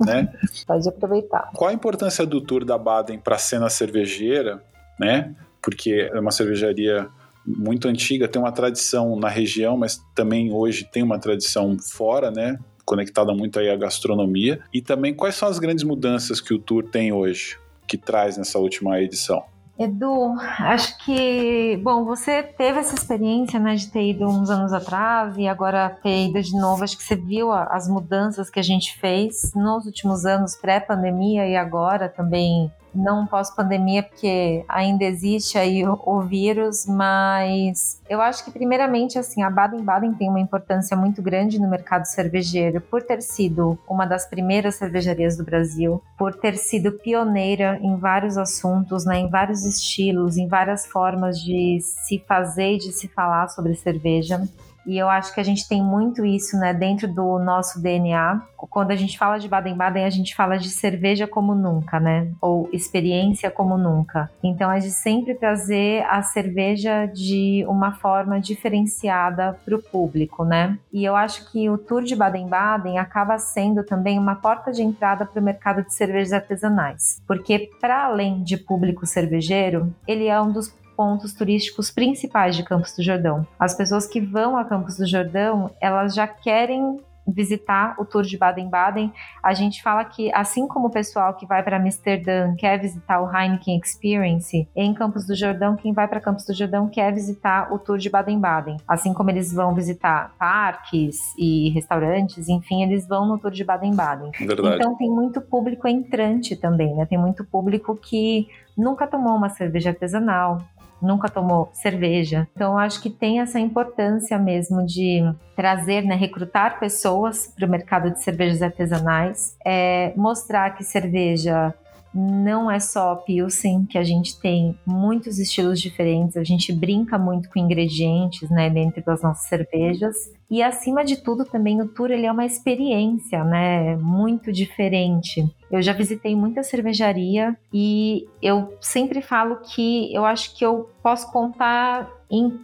[0.00, 0.32] né?
[0.66, 1.52] Pode aproveitar.
[1.54, 4.60] Qual a importância do tour da Baden para a cena cervejeira,
[4.98, 5.32] né?
[5.62, 7.06] Porque é uma cervejaria
[7.46, 12.58] muito antiga, tem uma tradição na região, mas também hoje tem uma tradição fora, né?
[12.84, 14.60] Conectada muito aí à gastronomia.
[14.72, 18.58] E também quais são as grandes mudanças que o tour tem hoje, que traz nessa
[18.58, 19.44] última edição?
[19.80, 25.38] Edu, acho que, bom, você teve essa experiência, né, de ter ido uns anos atrás
[25.38, 26.84] e agora ter ido de novo.
[26.84, 31.56] Acho que você viu as mudanças que a gente fez nos últimos anos, pré-pandemia e
[31.56, 38.50] agora também não pós-pandemia, porque ainda existe aí o, o, vírus, mas eu acho que,
[38.50, 43.78] primeiramente, assim, a Baden-Baden tem uma importância muito grande no mercado cervejeiro, por ter sido
[43.88, 49.28] uma das primeiras cervejarias do Brasil, por ter sido pioneira em vários assuntos, né, em
[49.28, 54.40] vários estilos, em várias formas de se fazer e de se falar sobre cerveja.
[54.86, 58.40] E eu acho que a gente tem muito isso, né, dentro do nosso DNA.
[58.56, 62.28] Quando a gente fala de Baden-Baden, a gente fala de cerveja como nunca, né?
[62.40, 64.30] Ou experiência como nunca.
[64.42, 70.78] Então, é de sempre trazer a cerveja de uma forma diferenciada para o público, né?
[70.92, 75.24] E eu acho que o Tour de Baden-Baden acaba sendo também uma porta de entrada
[75.24, 77.22] para o mercado de cervejas artesanais.
[77.26, 80.68] Porque, para além de público cervejeiro, ele é um dos
[81.00, 83.46] pontos turísticos principais de Campos do Jordão.
[83.58, 88.36] As pessoas que vão a Campos do Jordão, elas já querem visitar o tour de
[88.36, 89.10] Baden-Baden.
[89.42, 93.34] A gente fala que, assim como o pessoal que vai para Amsterdã quer visitar o
[93.34, 97.78] Heineken Experience, em Campos do Jordão, quem vai para Campos do Jordão quer visitar o
[97.78, 98.76] tour de Baden-Baden.
[98.86, 104.32] Assim como eles vão visitar parques e restaurantes, enfim, eles vão no tour de Baden-Baden.
[104.74, 107.06] Então tem muito público entrante também, né?
[107.06, 110.58] Tem muito público que nunca tomou uma cerveja artesanal,
[111.02, 112.48] nunca tomou cerveja.
[112.54, 115.22] Então, acho que tem essa importância mesmo de
[115.56, 121.74] trazer, né, recrutar pessoas para o mercado de cervejas artesanais, é, mostrar que cerveja
[122.14, 127.48] não é só Pilsen, que a gente tem muitos estilos diferentes, a gente brinca muito
[127.48, 130.16] com ingredientes, né, dentro das nossas cervejas.
[130.50, 135.44] E acima de tudo, também o tour ele é uma experiência, né, muito diferente.
[135.70, 141.30] Eu já visitei muita cervejaria e eu sempre falo que eu acho que eu posso
[141.30, 142.58] contar em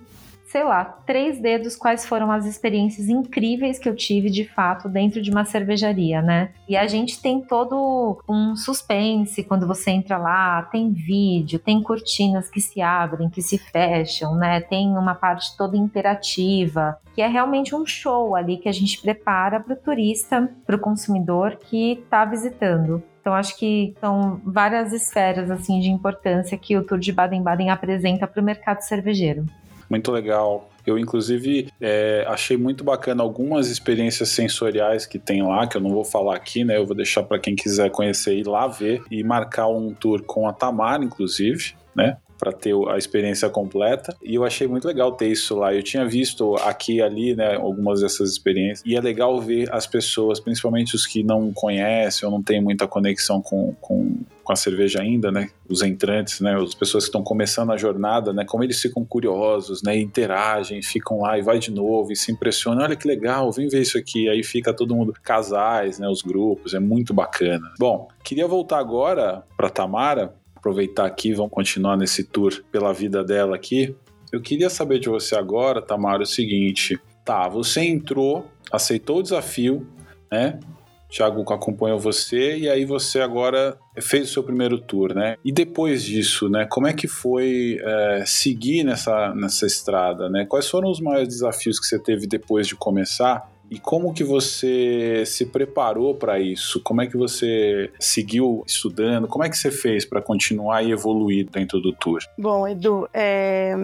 [0.56, 5.20] sei lá, três dedos quais foram as experiências incríveis que eu tive de fato dentro
[5.20, 6.48] de uma cervejaria, né?
[6.66, 12.48] E a gente tem todo um suspense quando você entra lá, tem vídeo, tem cortinas
[12.48, 14.62] que se abrem, que se fecham, né?
[14.62, 19.60] Tem uma parte toda interativa, que é realmente um show ali que a gente prepara
[19.60, 23.02] para o turista, para o consumidor que está visitando.
[23.20, 28.26] Então acho que são várias esferas assim de importância que o Tour de Baden-Baden apresenta
[28.26, 29.44] para o mercado cervejeiro.
[29.88, 30.70] Muito legal.
[30.86, 35.90] Eu, inclusive, é, achei muito bacana algumas experiências sensoriais que tem lá, que eu não
[35.90, 36.76] vou falar aqui, né?
[36.76, 40.46] Eu vou deixar para quem quiser conhecer ir lá ver e marcar um tour com
[40.46, 42.16] a Tamara, inclusive, né?
[42.38, 44.16] Para ter a experiência completa.
[44.22, 45.74] E eu achei muito legal ter isso lá.
[45.74, 48.82] Eu tinha visto aqui e ali, né, algumas dessas experiências.
[48.86, 52.86] E é legal ver as pessoas, principalmente os que não conhecem ou não têm muita
[52.86, 55.50] conexão com, com, com a cerveja ainda, né?
[55.68, 56.56] Os entrantes, né?
[56.56, 58.44] As pessoas que estão começando a jornada, né?
[58.44, 59.98] Como eles ficam curiosos, né?
[59.98, 62.84] Interagem, ficam lá e vai de novo e se impressionam.
[62.84, 64.28] Olha que legal, vem ver isso aqui.
[64.28, 66.08] Aí fica todo mundo, casais, né?
[66.08, 67.72] Os grupos, é muito bacana.
[67.78, 70.34] Bom, queria voltar agora para Tamara
[70.66, 73.94] aproveitar aqui, vamos continuar nesse tour pela vida dela aqui.
[74.32, 79.86] Eu queria saber de você agora, Tamara, o seguinte: tá, você entrou, aceitou o desafio,
[80.30, 80.58] né?
[81.08, 85.36] Thiago acompanhou você e aí você agora fez o seu primeiro tour, né?
[85.44, 86.66] E depois disso, né?
[86.68, 90.44] Como é que foi é, seguir nessa, nessa estrada, né?
[90.44, 93.48] Quais foram os maiores desafios que você teve depois de começar?
[93.70, 96.80] E como que você se preparou para isso?
[96.82, 99.26] Como é que você seguiu estudando?
[99.26, 102.20] Como é que você fez para continuar e evoluir dentro do tour?
[102.38, 103.74] Bom, Edu, é,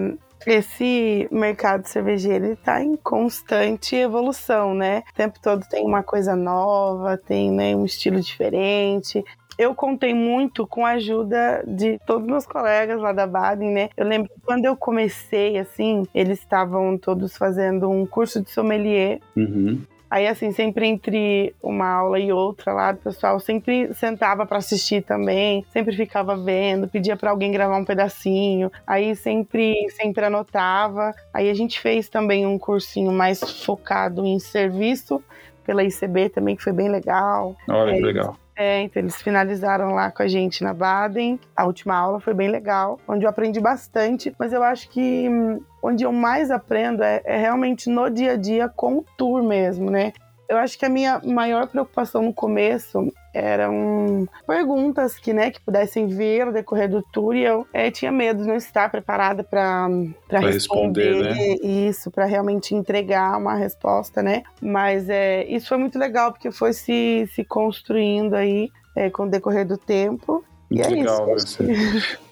[0.47, 5.03] esse mercado cervejeiro está em constante evolução, né?
[5.11, 9.25] O tempo todo tem uma coisa nova, tem né, um estilo diferente
[9.63, 13.89] eu contei muito com a ajuda de todos meus colegas lá da Baden, né?
[13.97, 19.21] Eu lembro que quando eu comecei, assim, eles estavam todos fazendo um curso de sommelier.
[19.37, 19.81] Uhum.
[20.13, 25.03] Aí, assim, sempre entre uma aula e outra lá, o pessoal sempre sentava para assistir
[25.03, 31.15] também, sempre ficava vendo, pedia para alguém gravar um pedacinho, aí sempre, sempre anotava.
[31.33, 35.25] Aí a gente fez também um cursinho mais focado em serviço
[35.65, 37.57] pela ICB também, que foi bem legal.
[37.67, 38.37] Olha, é, que legal.
[38.55, 41.41] É, então eles finalizaram lá com a gente na Baden.
[41.57, 45.61] A última aula foi bem legal, onde eu aprendi bastante, mas eu acho que hum,
[45.83, 49.91] onde eu mais aprendo é, é realmente no dia a dia com o tour mesmo,
[49.91, 50.13] né?
[50.49, 56.07] Eu acho que a minha maior preocupação no começo eram perguntas que, né, que pudessem
[56.07, 59.87] vir no decorrer do tour e eu é, tinha medo de não estar preparada para
[60.29, 61.55] responder, responder né?
[61.63, 64.43] isso, para realmente entregar uma resposta, né?
[64.61, 69.31] Mas é, isso foi muito legal porque foi se, se construindo aí é, com o
[69.31, 70.45] decorrer do tempo.
[70.71, 71.63] Muito e é legal, isso.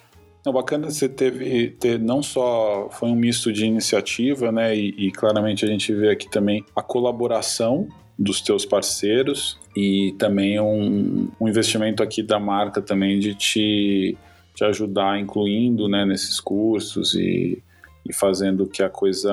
[0.50, 4.76] Não, bacana você teve ter não só foi um misto de iniciativa, né?
[4.76, 7.86] E, e, claramente a gente vê aqui também a colaboração
[8.18, 14.18] dos teus parceiros e também um, um investimento aqui da marca também de te,
[14.52, 17.62] te ajudar incluindo né, nesses cursos e
[18.06, 19.32] e fazendo que a coisa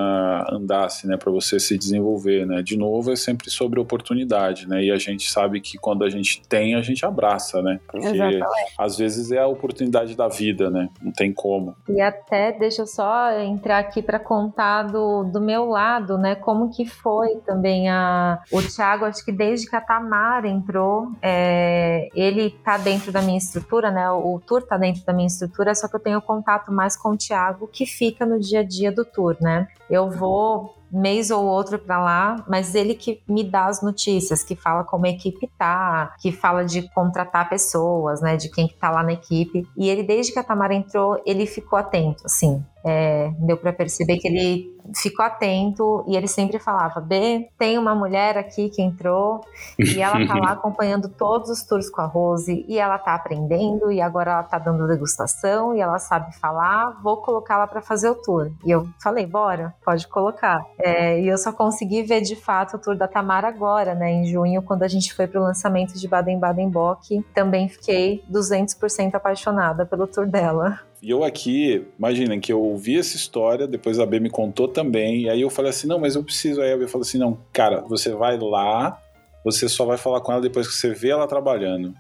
[0.52, 2.62] andasse, né, para você se desenvolver, né?
[2.62, 4.84] De novo, é sempre sobre oportunidade, né?
[4.84, 7.80] E a gente sabe que quando a gente tem, a gente abraça, né?
[7.88, 8.46] Porque Exatamente.
[8.78, 10.90] às vezes é a oportunidade da vida, né?
[11.02, 11.76] Não tem como.
[11.90, 16.36] E até deixa eu só entrar aqui para contar do, do meu lado, né?
[16.36, 22.10] Como que foi também a o Thiago, acho que desde que a Tamara entrou, é,
[22.16, 24.10] ele tá dentro da minha estrutura, né?
[24.10, 27.18] O tour tá dentro da minha estrutura, só que eu tenho contato mais com o
[27.18, 29.68] Thiago que fica no dia dia do tour, né?
[29.90, 34.56] Eu vou mês ou outro para lá, mas ele que me dá as notícias, que
[34.56, 38.90] fala como a equipe tá, que fala de contratar pessoas, né, de quem que tá
[38.90, 39.68] lá na equipe.
[39.76, 42.64] E ele desde que a Tamara entrou, ele ficou atento, assim.
[42.86, 47.96] É, deu para perceber que ele ficou atento e ele sempre falava: B, tem uma
[47.96, 49.42] mulher aqui que entrou
[49.78, 53.92] e ela tá lá acompanhando todos os tours com a Rose e ela tá aprendendo
[53.92, 58.16] e agora ela tá dando degustação e ela sabe falar, vou colocá-la para fazer o
[58.16, 58.52] tour.
[58.66, 60.66] E eu falei: bora, pode colocar.
[60.80, 64.26] É, e eu só consegui ver de fato o tour da Tamara agora, né, em
[64.26, 67.26] junho, quando a gente foi pro lançamento de Baden-Baden-Bock.
[67.34, 70.80] Também fiquei 200% apaixonada pelo tour dela.
[71.02, 75.24] E eu aqui, imaginem que eu ouvi essa história, depois a B me contou também,
[75.24, 76.62] e aí eu falei assim, não, mas eu preciso.
[76.62, 79.00] Aí a B falou assim, não, cara, você vai lá,
[79.44, 81.94] você só vai falar com ela depois que você vê ela trabalhando.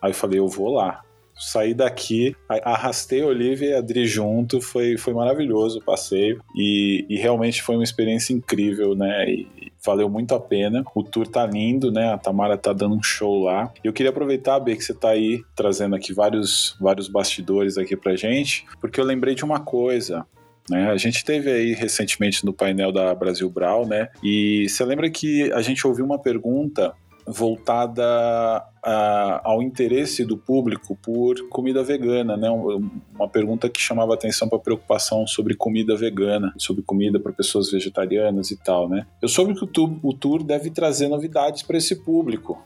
[0.00, 1.02] Aí eu falei, eu vou lá.
[1.34, 7.06] Saí daqui, arrastei a Olivia e a Adri junto, foi, foi maravilhoso o passeio e,
[7.08, 9.28] e realmente foi uma experiência incrível, né?
[9.30, 10.84] E, valeu muito a pena.
[10.94, 12.12] O tour tá lindo, né?
[12.12, 13.72] A Tamara tá dando um show lá.
[13.82, 18.16] Eu queria aproveitar, B, que você tá aí trazendo aqui vários, vários bastidores aqui pra
[18.16, 20.24] gente, porque eu lembrei de uma coisa.
[20.70, 20.90] Né?
[20.90, 24.08] A gente teve aí recentemente no painel da Brasil Brau, né?
[24.22, 26.94] E você lembra que a gente ouviu uma pergunta
[27.26, 32.50] voltada a, ao interesse do público por comida vegana, né?
[32.50, 38.50] Uma pergunta que chamava atenção para preocupação sobre comida vegana, sobre comida para pessoas vegetarianas
[38.50, 39.06] e tal, né?
[39.20, 42.60] Eu soube que o tour, o tour deve trazer novidades para esse público,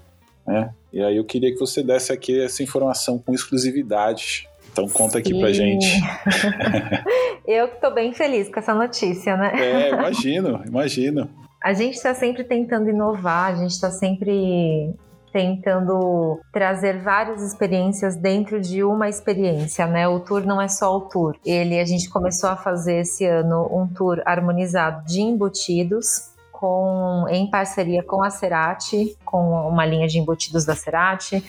[0.46, 0.72] né?
[0.92, 5.34] E aí eu queria que você desse aqui essa informação com exclusividade Então conta aqui
[5.34, 5.40] Sim.
[5.40, 5.86] pra gente.
[7.46, 9.52] Eu que tô bem feliz com essa notícia, né?
[9.54, 11.30] É, imagino, imagino.
[11.62, 14.92] A gente está sempre tentando inovar, a gente está sempre
[15.36, 20.08] tentando trazer várias experiências dentro de uma experiência, né?
[20.08, 21.36] O tour não é só o tour.
[21.44, 27.50] Ele a gente começou a fazer esse ano um tour harmonizado de embutidos com, em
[27.50, 31.44] parceria com a Cerati, com uma linha de embutidos da Cerati.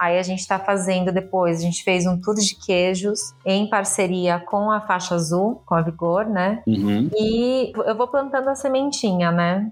[0.00, 4.40] Aí a gente está fazendo depois, a gente fez um tour de queijos em parceria
[4.40, 6.62] com a faixa azul, com a Vigor, né?
[6.66, 7.10] Uhum.
[7.14, 9.70] E eu vou plantando a sementinha, né?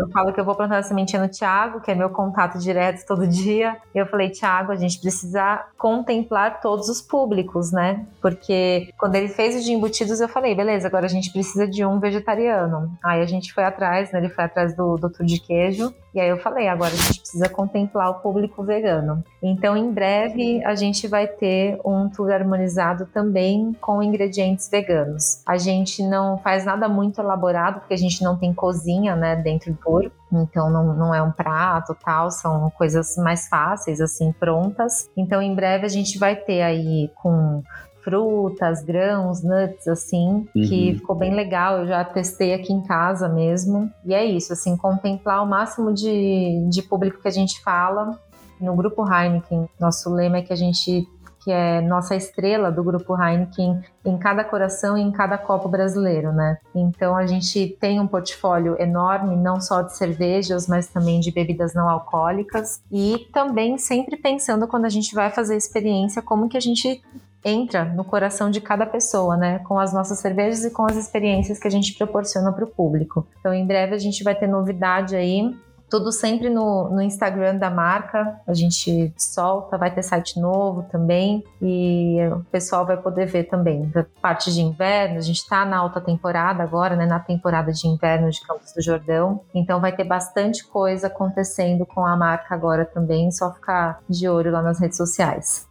[0.00, 3.04] Eu falo que eu vou plantar a sementinha no Thiago, que é meu contato direto
[3.06, 3.76] todo dia.
[3.94, 8.06] Eu falei, Thiago, a gente precisa contemplar todos os públicos, né?
[8.20, 11.84] Porque quando ele fez o de embutidos, eu falei, beleza, agora a gente precisa de
[11.84, 12.90] um vegetariano.
[13.02, 14.18] Aí a gente foi atrás, né?
[14.18, 15.94] Ele foi atrás do doutor de queijo.
[16.14, 19.24] E aí eu falei, agora a gente precisa contemplar o público vegano.
[19.42, 25.42] Então, em breve, a gente vai ter um tour harmonizado também com ingredientes veganos.
[25.44, 29.72] A gente não faz nada muito elaborado, porque a gente não tem cozinha, né, dentro
[29.72, 30.10] do tour.
[30.32, 35.08] Então não, não é um prato tal, são coisas mais fáceis, assim, prontas.
[35.16, 37.62] Então em breve a gente vai ter aí com
[38.04, 40.46] frutas, grãos, nuts, assim, uhum.
[40.52, 41.78] que ficou bem legal.
[41.78, 43.90] Eu já testei aqui em casa mesmo.
[44.04, 48.18] E é isso, assim, contemplar o máximo de, de público que a gente fala.
[48.60, 51.08] No grupo Heineken, nosso lema é que a gente
[51.44, 56.32] que é nossa estrela do grupo Heineken em cada coração e em cada copo brasileiro,
[56.32, 56.56] né?
[56.74, 61.74] Então a gente tem um portfólio enorme, não só de cervejas, mas também de bebidas
[61.74, 66.60] não alcoólicas e também sempre pensando quando a gente vai fazer experiência como que a
[66.60, 67.02] gente
[67.44, 69.58] entra no coração de cada pessoa, né?
[69.60, 73.26] Com as nossas cervejas e com as experiências que a gente proporciona para o público.
[73.38, 75.54] Então, em breve a gente vai ter novidade aí.
[75.88, 81.44] Tudo sempre no, no Instagram da marca, a gente solta, vai ter site novo também
[81.60, 83.88] e o pessoal vai poder ver também.
[83.90, 87.06] Da parte de inverno, a gente está na alta temporada agora, né?
[87.06, 92.04] Na temporada de inverno de Campos do Jordão, então vai ter bastante coisa acontecendo com
[92.04, 95.68] a marca agora também, só ficar de olho lá nas redes sociais.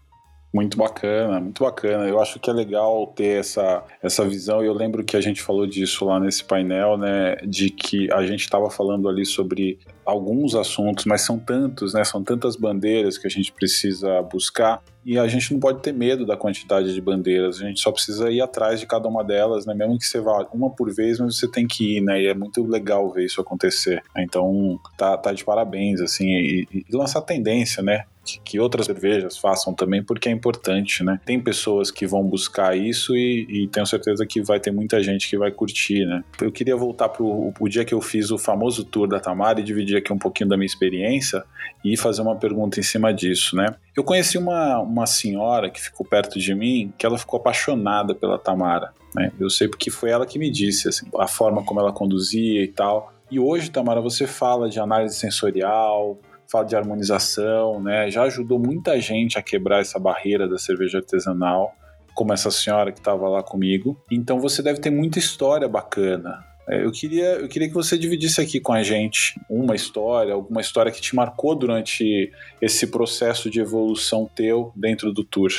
[0.53, 2.07] Muito bacana, muito bacana.
[2.07, 4.63] Eu acho que é legal ter essa, essa visão.
[4.63, 7.37] Eu lembro que a gente falou disso lá nesse painel, né?
[7.37, 12.03] De que a gente estava falando ali sobre alguns assuntos, mas são tantos, né?
[12.03, 16.25] São tantas bandeiras que a gente precisa buscar e a gente não pode ter medo
[16.25, 17.61] da quantidade de bandeiras.
[17.61, 19.73] A gente só precisa ir atrás de cada uma delas, né?
[19.73, 22.21] Mesmo que você vá uma por vez, mas você tem que ir, né?
[22.21, 24.01] E é muito legal ver isso acontecer.
[24.17, 28.05] Então, tá, tá de parabéns, assim, e, e lançar tendência, né?
[28.43, 31.19] que outras cervejas façam também, porque é importante, né?
[31.25, 35.29] Tem pessoas que vão buscar isso e, e, tenho certeza que vai ter muita gente
[35.29, 36.23] que vai curtir, né?
[36.41, 39.63] Eu queria voltar pro o dia que eu fiz o famoso tour da Tamara e
[39.63, 41.43] dividir aqui um pouquinho da minha experiência
[41.83, 43.75] e fazer uma pergunta em cima disso, né?
[43.95, 48.37] Eu conheci uma, uma senhora que ficou perto de mim, que ela ficou apaixonada pela
[48.37, 49.31] Tamara, né?
[49.39, 52.67] Eu sei porque foi ela que me disse, assim, a forma como ela conduzia e
[52.67, 53.13] tal.
[53.29, 56.17] E hoje, Tamara, você fala de análise sensorial,
[56.51, 58.09] fala de harmonização, né?
[58.09, 61.73] Já ajudou muita gente a quebrar essa barreira da cerveja artesanal,
[62.13, 63.99] como essa senhora que estava lá comigo.
[64.11, 66.45] Então você deve ter muita história bacana.
[66.67, 70.61] É, eu queria, eu queria que você dividisse aqui com a gente uma história, alguma
[70.61, 75.51] história que te marcou durante esse processo de evolução teu dentro do tour.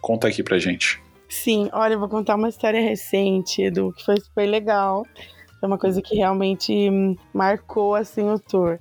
[0.00, 1.00] Conta aqui pra gente.
[1.28, 5.04] Sim, olha, eu vou contar uma história recente, Edu, que foi super legal.
[5.58, 6.90] Foi uma coisa que realmente
[7.32, 8.78] marcou assim o tour.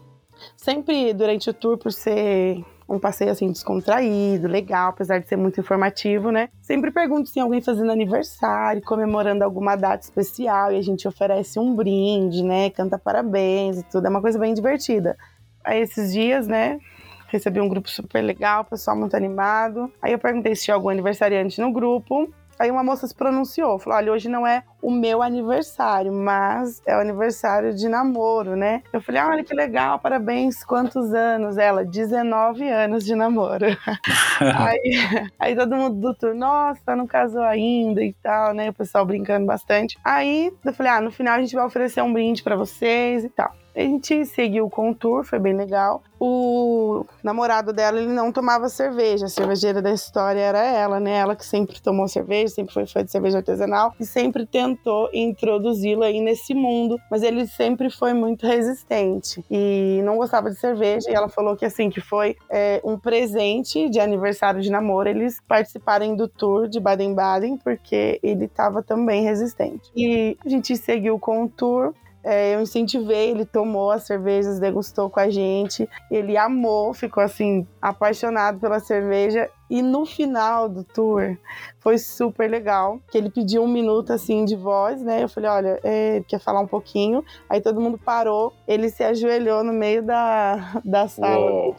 [0.57, 5.59] Sempre durante o tour, por ser um passeio assim descontraído, legal, apesar de ser muito
[5.59, 6.49] informativo, né?
[6.61, 11.59] Sempre pergunto se tem alguém fazendo aniversário, comemorando alguma data especial e a gente oferece
[11.59, 12.69] um brinde, né?
[12.69, 15.17] Canta parabéns e tudo, é uma coisa bem divertida.
[15.63, 16.79] Aí esses dias, né?
[17.27, 19.91] Recebi um grupo super legal, pessoal muito animado.
[20.01, 22.31] Aí eu perguntei se tinha algum aniversariante no grupo.
[22.57, 26.95] Aí uma moça se pronunciou, falou: olha, hoje não é o meu aniversário, mas é
[26.95, 28.83] o aniversário de namoro, né?
[28.93, 31.57] Eu falei: olha que legal, parabéns, quantos anos?
[31.57, 33.65] Ela, 19 anos de namoro.
[34.39, 38.69] aí, aí todo mundo do tour, nossa, não casou ainda e tal, né?
[38.69, 39.97] O pessoal brincando bastante.
[40.03, 43.29] Aí eu falei: ah, no final a gente vai oferecer um brinde para vocês e
[43.29, 43.64] tal.
[43.75, 46.01] A gente seguiu com o tour, foi bem legal.
[46.17, 49.25] O namorado dela, ele não tomava cerveja.
[49.25, 51.17] A cervejeira da história era ela, né?
[51.17, 56.03] Ela que sempre tomou cerveja, sempre foi fã de cerveja artesanal e sempre tentou introduzi-lo
[56.03, 56.97] aí nesse mundo.
[57.11, 61.11] Mas ele sempre foi muito resistente e não gostava de cerveja.
[61.11, 65.41] E ela falou que assim, que foi é, um presente de aniversário de namoro eles
[65.45, 69.91] participarem do tour de Baden-Baden, porque ele estava também resistente.
[69.93, 71.93] E a gente seguiu com o tour
[72.25, 77.67] é, eu incentivei, ele tomou as cervejas, degustou com a gente, ele amou, ficou assim,
[77.79, 79.47] apaixonado pela cerveja.
[79.69, 81.37] E no final do tour
[81.79, 85.23] foi super legal, que ele pediu um minuto assim de voz, né?
[85.23, 87.23] Eu falei, olha, é, quer falar um pouquinho?
[87.47, 91.51] Aí todo mundo parou, ele se ajoelhou no meio da, da sala.
[91.51, 91.75] Uou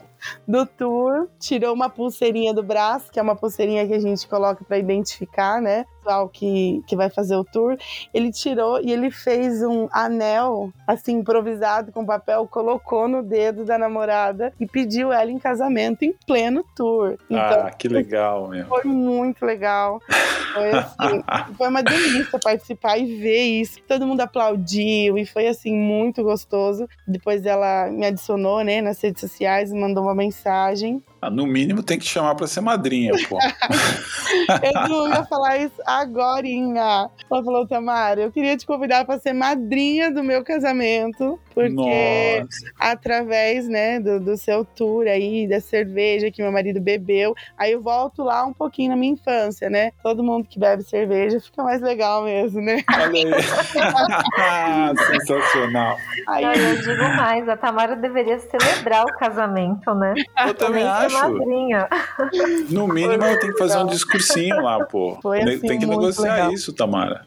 [0.47, 4.63] do tour, tirou uma pulseirinha do braço, que é uma pulseirinha que a gente coloca
[4.63, 5.85] para identificar, né?
[6.07, 7.77] Pessoal que, que vai fazer o tour,
[8.13, 13.77] ele tirou e ele fez um anel, assim, improvisado com papel, colocou no dedo da
[13.77, 17.17] namorada e pediu ela em casamento em pleno tour.
[17.29, 18.65] Então, ah, que legal, meu.
[18.67, 19.99] Foi muito legal.
[20.53, 21.23] Foi assim,
[21.57, 23.81] foi uma delícia participar e ver isso.
[23.85, 26.87] Todo mundo aplaudiu e foi assim muito gostoso.
[27.05, 31.99] Depois ela me adicionou, né, nas redes sociais, mandou uma mensagem ah, no mínimo tem
[31.99, 33.37] que chamar pra ser madrinha, pô.
[34.63, 36.47] eu não ia falar isso agora.
[36.47, 42.71] Ela falou, Tamara, eu queria te convidar para ser madrinha do meu casamento, porque Nossa.
[42.79, 47.81] através, né, do, do seu tour aí, da cerveja que meu marido bebeu, aí eu
[47.81, 49.91] volto lá um pouquinho na minha infância, né?
[50.03, 52.83] Todo mundo que bebe cerveja fica mais legal mesmo, né?
[52.93, 53.25] Olha aí.
[55.19, 55.97] Sensacional.
[56.27, 60.13] Aí eu digo mais, a Tamara deveria celebrar o casamento, né?
[60.45, 61.33] Eu também acho acho.
[61.33, 61.87] Madrinha.
[62.69, 65.17] No mínimo, eu tenho que fazer um discursinho lá, pô.
[65.21, 66.53] Foi assim, tem que negociar legal.
[66.53, 67.25] isso, Tamara.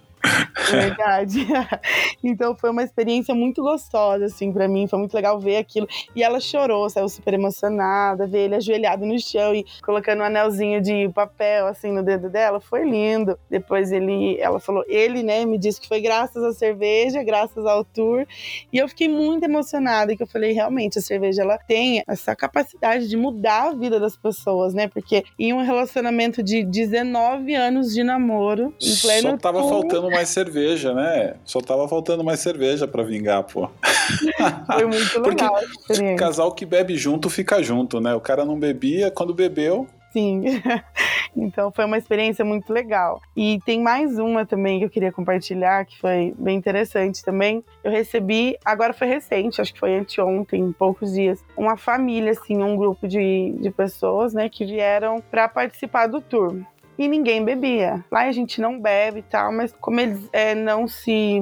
[0.70, 1.46] Verdade.
[2.22, 4.86] então foi uma experiência muito gostosa, assim, para mim.
[4.86, 5.88] Foi muito legal ver aquilo.
[6.14, 10.80] E ela chorou, saiu super emocionada, ver ele ajoelhado no chão e colocando um anelzinho
[10.80, 12.60] de papel, assim, no dedo dela.
[12.60, 13.38] Foi lindo.
[13.48, 17.84] Depois ele, ela falou, ele, né, me disse que foi graças à cerveja, graças ao
[17.84, 18.26] tour.
[18.72, 23.08] E eu fiquei muito emocionada, que eu falei, realmente, a cerveja, ela tem essa capacidade
[23.08, 24.88] de mudar a vida das pessoas, né?
[24.88, 30.09] Porque em um relacionamento de 19 anos de namoro, em pleno Só tava tour, faltando
[30.10, 31.34] mais cerveja, né?
[31.44, 33.68] Só tava faltando mais cerveja para vingar, pô.
[34.66, 35.58] Foi muito legal.
[35.86, 38.14] Porque casal que bebe junto fica junto, né?
[38.14, 40.42] O cara não bebia, quando bebeu, Sim.
[41.36, 43.20] então foi uma experiência muito legal.
[43.36, 47.64] E tem mais uma também que eu queria compartilhar, que foi bem interessante também.
[47.82, 52.76] Eu recebi, agora foi recente, acho que foi anteontem, poucos dias, uma família, assim, um
[52.76, 56.56] grupo de, de pessoas, né, que vieram para participar do tour
[57.00, 58.04] e ninguém bebia.
[58.10, 61.40] Lá a gente não bebe e tal, mas como eles é, não se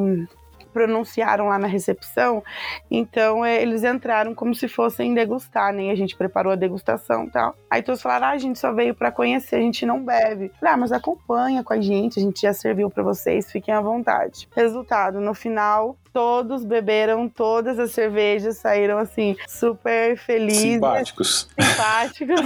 [0.79, 2.41] pronunciaram lá na recepção,
[2.89, 5.87] então é, eles entraram como se fossem degustar, né?
[5.87, 7.57] E a gente preparou a degustação e tal.
[7.69, 10.53] Aí todos falaram: ah, a gente só veio para conhecer, a gente não bebe.
[10.61, 13.81] Falei, ah, mas acompanha com a gente, a gente já serviu para vocês, fiquem à
[13.81, 14.49] vontade.
[14.55, 20.75] Resultado, no final, todos beberam todas as cervejas, saíram assim, super felizes.
[20.75, 21.49] Simpáticos.
[21.59, 22.41] Simpáticos.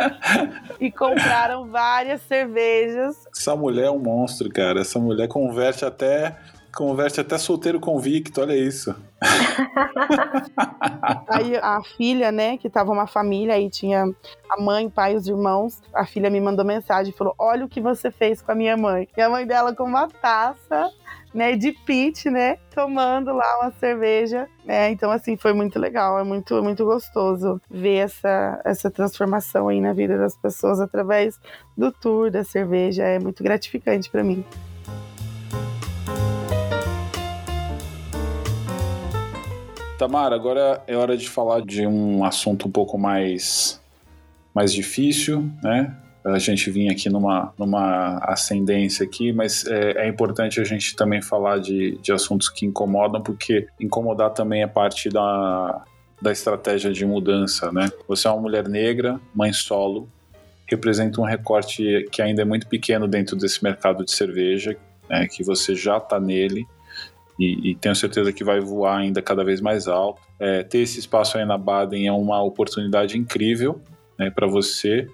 [0.80, 3.16] e compraram várias cervejas.
[3.36, 4.80] Essa mulher é um monstro, cara.
[4.80, 6.36] Essa mulher converte até
[6.74, 8.94] Converte até solteiro convicto, olha isso.
[11.28, 14.04] aí a filha, né, que tava uma família, aí tinha
[14.48, 15.82] a mãe, pai, os irmãos.
[15.92, 18.76] A filha me mandou mensagem e falou: Olha o que você fez com a minha
[18.76, 19.08] mãe.
[19.16, 20.90] E a mãe dela com uma taça,
[21.34, 24.48] né, de pitch, né, tomando lá uma cerveja.
[24.64, 24.90] né?
[24.90, 26.18] então, assim, foi muito legal.
[26.18, 31.38] É muito, muito gostoso ver essa, essa transformação aí na vida das pessoas através
[31.76, 33.02] do tour da cerveja.
[33.02, 34.44] É muito gratificante para mim.
[40.00, 43.78] Tamara, agora é hora de falar de um assunto um pouco mais,
[44.54, 45.94] mais difícil, né?
[46.24, 51.20] A gente vinha aqui numa, numa ascendência aqui, mas é, é, importante a gente também
[51.20, 55.84] falar de, de assuntos que incomodam, porque incomodar também é parte da,
[56.20, 57.90] da estratégia de mudança, né?
[58.08, 60.08] Você é uma mulher negra, mãe solo,
[60.66, 64.74] representa um recorte que ainda é muito pequeno dentro desse mercado de cerveja,
[65.10, 66.66] né, que você já está nele,
[67.40, 70.20] e, e, tenho certeza que vai voar ainda cada vez mais alto.
[70.38, 73.80] É, ter esse espaço aí na Baden é uma oportunidade incrível
[74.18, 75.08] né, para você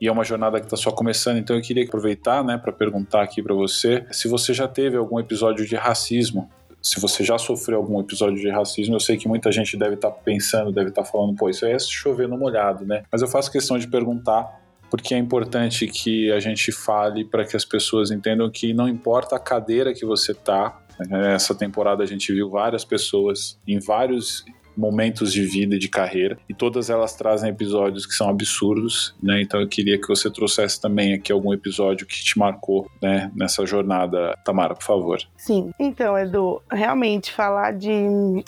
[0.00, 1.38] e é uma jornada que está só começando.
[1.38, 5.18] Então eu queria aproveitar né, para perguntar aqui para você se você já teve algum
[5.18, 6.48] episódio de racismo.
[6.80, 10.12] Se você já sofreu algum episódio de racismo, eu sei que muita gente deve estar
[10.12, 13.02] tá pensando, deve estar tá falando, pô, isso aí é chover no molhado, né?
[13.10, 14.48] Mas eu faço questão de perguntar
[14.88, 19.36] porque é importante que a gente fale para que as pessoas entendam que não importa
[19.36, 20.80] a cadeira que você tá,
[21.34, 24.44] essa temporada a gente viu várias pessoas em vários
[24.78, 29.42] momentos de vida e de carreira, e todas elas trazem episódios que são absurdos, né?
[29.42, 33.66] Então eu queria que você trouxesse também aqui algum episódio que te marcou, né, nessa
[33.66, 34.36] jornada.
[34.44, 35.18] Tamara, por favor.
[35.36, 35.72] Sim.
[35.80, 37.90] Então, Edu, realmente falar de,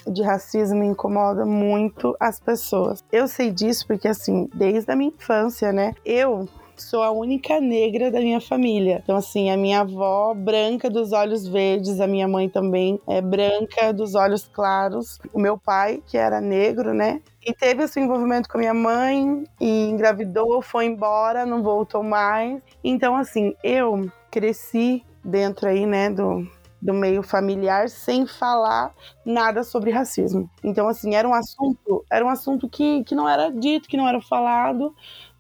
[0.07, 3.03] de racismo incomoda muito as pessoas.
[3.11, 5.95] Eu sei disso porque, assim, desde a minha infância, né?
[6.05, 6.49] Eu
[6.81, 9.01] sou a única negra da minha família.
[9.03, 13.93] Então, assim, a minha avó, branca dos olhos verdes, a minha mãe também é branca
[13.93, 15.19] dos olhos claros.
[15.33, 17.21] O meu pai, que era negro, né?
[17.45, 22.61] E teve esse envolvimento com a minha mãe, e engravidou, foi embora, não voltou mais.
[22.83, 26.47] Então, assim, eu cresci dentro aí, né, do,
[26.81, 30.49] do meio familiar sem falar nada sobre racismo.
[30.65, 34.09] Então, assim, era um assunto, era um assunto que, que não era dito, que não
[34.09, 34.95] era falado.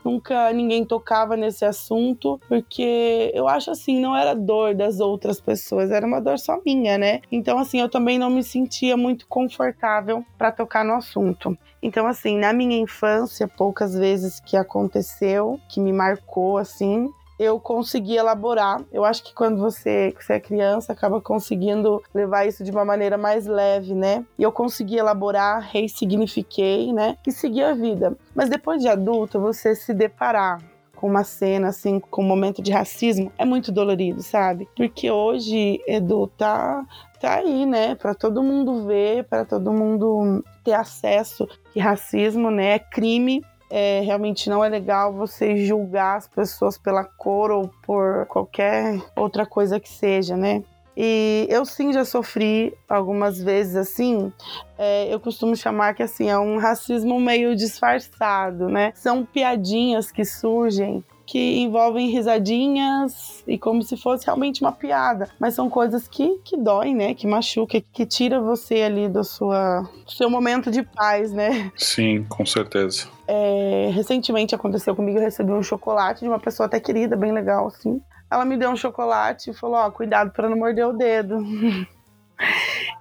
[0.05, 5.91] Nunca ninguém tocava nesse assunto, porque eu acho assim, não era dor das outras pessoas,
[5.91, 7.21] era uma dor só minha, né?
[7.31, 11.57] Então, assim, eu também não me sentia muito confortável para tocar no assunto.
[11.83, 17.11] Então, assim, na minha infância, poucas vezes que aconteceu, que me marcou, assim,
[17.41, 18.85] eu consegui elaborar.
[18.93, 23.17] Eu acho que quando você, você é criança, acaba conseguindo levar isso de uma maneira
[23.17, 24.27] mais leve, né?
[24.39, 27.17] E eu consegui elaborar, ressignifiquei, né?
[27.27, 28.15] E seguir a vida.
[28.35, 30.61] Mas depois de adulto, você se deparar
[30.95, 34.69] com uma cena assim, com um momento de racismo, é muito dolorido, sabe?
[34.77, 36.85] Porque hoje, Edu, tá,
[37.19, 37.95] tá aí, né?
[37.95, 44.01] Para todo mundo ver, para todo mundo ter acesso que racismo, né, é crime é,
[44.01, 49.79] realmente não é legal você julgar as pessoas pela cor ou por qualquer outra coisa
[49.79, 50.63] que seja, né?
[50.97, 54.33] E eu sim já sofri algumas vezes assim.
[54.77, 58.93] É, eu costumo chamar que assim é um racismo meio disfarçado, né?
[58.97, 65.29] São piadinhas que surgem que envolvem risadinhas e como se fosse realmente uma piada.
[65.39, 67.15] Mas são coisas que, que doem, né?
[67.15, 71.71] Que machuca, que tira você ali do, sua, do seu momento de paz, né?
[71.77, 73.07] Sim, com certeza.
[73.29, 77.69] É, recentemente aconteceu comigo, eu recebi um chocolate de uma pessoa até querida, bem legal,
[77.69, 78.03] assim.
[78.29, 81.39] Ela me deu um chocolate e falou: Ó, oh, cuidado para não morder o dedo.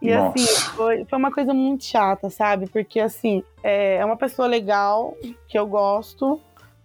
[0.01, 0.53] E assim, Nossa.
[0.53, 2.67] assim, foi, foi uma coisa muito chata, sabe?
[2.69, 5.13] Porque assim, é, é uma pessoa legal,
[5.47, 6.39] que eu gosto,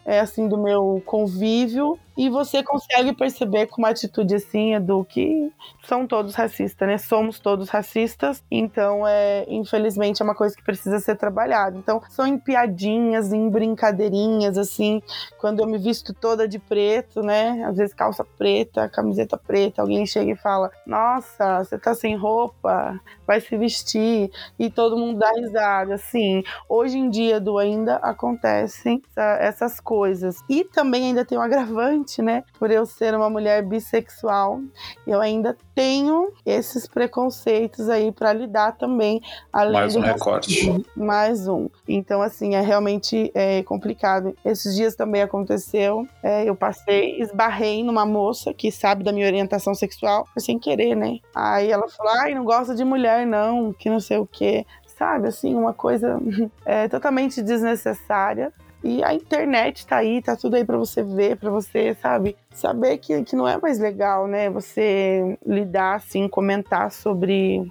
[0.05, 5.53] é assim, do meu convívio, e você consegue perceber com uma atitude assim, Edu, que
[5.83, 6.99] são todos racistas, né?
[6.99, 11.77] Somos todos racistas, então é, infelizmente é uma coisa que precisa ser trabalhada.
[11.77, 15.03] Então, são em piadinhas, em brincadeirinhas, assim,
[15.39, 17.65] quando eu me visto toda de preto, né?
[17.65, 23.01] Às vezes calça preta, camiseta preta, alguém chega e fala: Nossa, você tá sem roupa,
[23.27, 26.43] vai se vestir, e todo mundo dá risada, assim.
[26.69, 30.37] Hoje em dia, Edu, ainda acontecem essas coisas.
[30.49, 32.45] E também ainda tem um agravante né?
[32.59, 34.61] Por eu ser uma mulher bissexual,
[35.07, 39.21] eu ainda tenho esses preconceitos aí para lidar também.
[39.53, 40.85] Além mais um recorte.
[40.97, 41.69] Mais um.
[41.89, 44.35] Então, assim, é realmente é, complicado.
[44.45, 46.07] Esses dias também aconteceu.
[46.23, 51.19] É, eu passei, esbarrei numa moça que sabe da minha orientação sexual, sem querer, né?
[51.35, 54.65] Aí ela falou: ai, não gosta de mulher, não, que não sei o quê
[54.97, 55.29] sabe?
[55.29, 56.19] Assim, uma coisa
[56.65, 58.53] é, totalmente desnecessária.
[58.85, 62.99] E a internet tá aí, tá tudo aí para você ver, para você, sabe, saber
[62.99, 64.51] que, que não é mais legal, né?
[64.51, 67.66] Você lidar assim, comentar sobre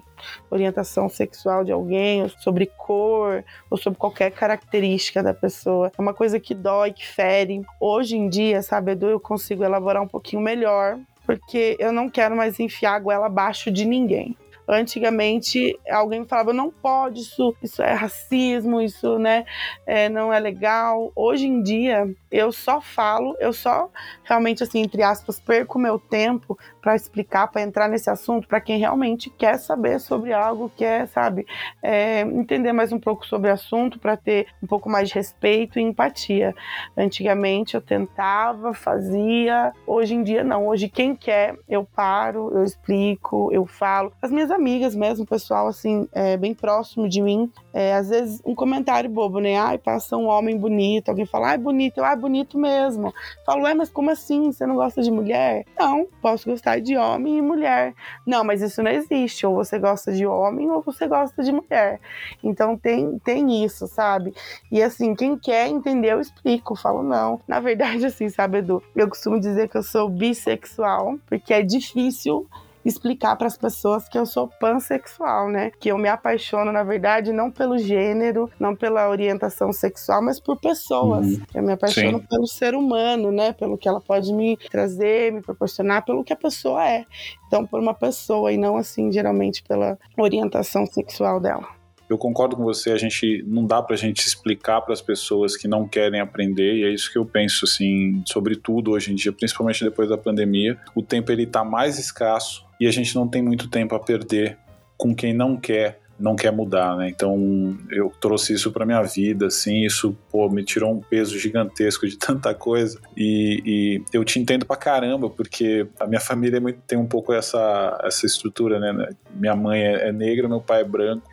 [0.50, 5.92] orientação sexual de alguém, ou sobre cor, ou sobre qualquer característica da pessoa.
[5.96, 7.62] É uma coisa que dói, que fere.
[7.80, 12.36] Hoje em dia, sabe, Edu, eu consigo elaborar um pouquinho melhor, porque eu não quero
[12.36, 14.36] mais enfiar a goela abaixo de ninguém.
[14.66, 19.44] Antigamente, alguém falava, não pode, isso, isso é racismo, isso né,
[19.86, 21.12] é, não é legal.
[21.14, 23.90] Hoje em dia, eu só falo, eu só
[24.24, 28.78] realmente, assim, entre aspas, perco meu tempo para explicar, para entrar nesse assunto, para quem
[28.78, 31.46] realmente quer saber sobre algo, quer, sabe,
[31.82, 35.78] é, entender mais um pouco sobre o assunto, para ter um pouco mais de respeito
[35.78, 36.54] e empatia.
[36.94, 40.66] Antigamente eu tentava, fazia, hoje em dia não.
[40.68, 44.12] Hoje quem quer, eu paro, eu explico, eu falo.
[44.20, 48.54] As minhas amigas mesmo, pessoal assim, é, bem próximo de mim, é, às vezes um
[48.54, 49.58] comentário bobo, né?
[49.58, 53.12] Ai, passa um homem bonito, alguém fala, ai, bonito, eu, ai, bonito mesmo.
[53.44, 54.52] Falo, é, mas como assim?
[54.52, 55.64] Você não gosta de mulher?
[55.76, 57.92] Não, posso gostar de homem e mulher.
[58.24, 59.44] Não, mas isso não existe.
[59.44, 61.98] Ou você gosta de homem ou você gosta de mulher.
[62.44, 64.32] Então tem, tem isso, sabe?
[64.70, 66.76] E assim, quem quer entender, eu explico.
[66.76, 67.40] falo, não.
[67.48, 68.80] Na verdade, assim, sabe, Edu?
[68.94, 72.46] Eu costumo dizer que eu sou bissexual, porque é difícil
[72.84, 75.70] explicar para as pessoas que eu sou pansexual, né?
[75.78, 80.58] Que eu me apaixono, na verdade, não pelo gênero, não pela orientação sexual, mas por
[80.60, 81.26] pessoas.
[81.26, 81.42] Uhum.
[81.54, 82.26] Eu me apaixono Sim.
[82.28, 83.52] pelo ser humano, né?
[83.52, 87.04] Pelo que ela pode me trazer, me proporcionar, pelo que a pessoa é.
[87.46, 91.83] Então, por uma pessoa e não assim, geralmente, pela orientação sexual dela.
[92.14, 95.66] Eu concordo com você, a gente não dá pra gente explicar para as pessoas que
[95.66, 99.32] não querem aprender, e é isso que eu penso assim, sobre tudo hoje em dia,
[99.32, 100.78] principalmente depois da pandemia.
[100.94, 104.56] O tempo ele tá mais escasso e a gente não tem muito tempo a perder
[104.96, 107.08] com quem não quer não quer mudar, né?
[107.08, 112.06] Então eu trouxe isso para minha vida, assim, isso pô, me tirou um peso gigantesco
[112.06, 116.74] de tanta coisa e, e eu te entendo pra caramba porque a minha família é
[116.86, 119.08] tem um pouco essa, essa estrutura, né?
[119.34, 121.28] Minha mãe é, é negra, meu pai é branco,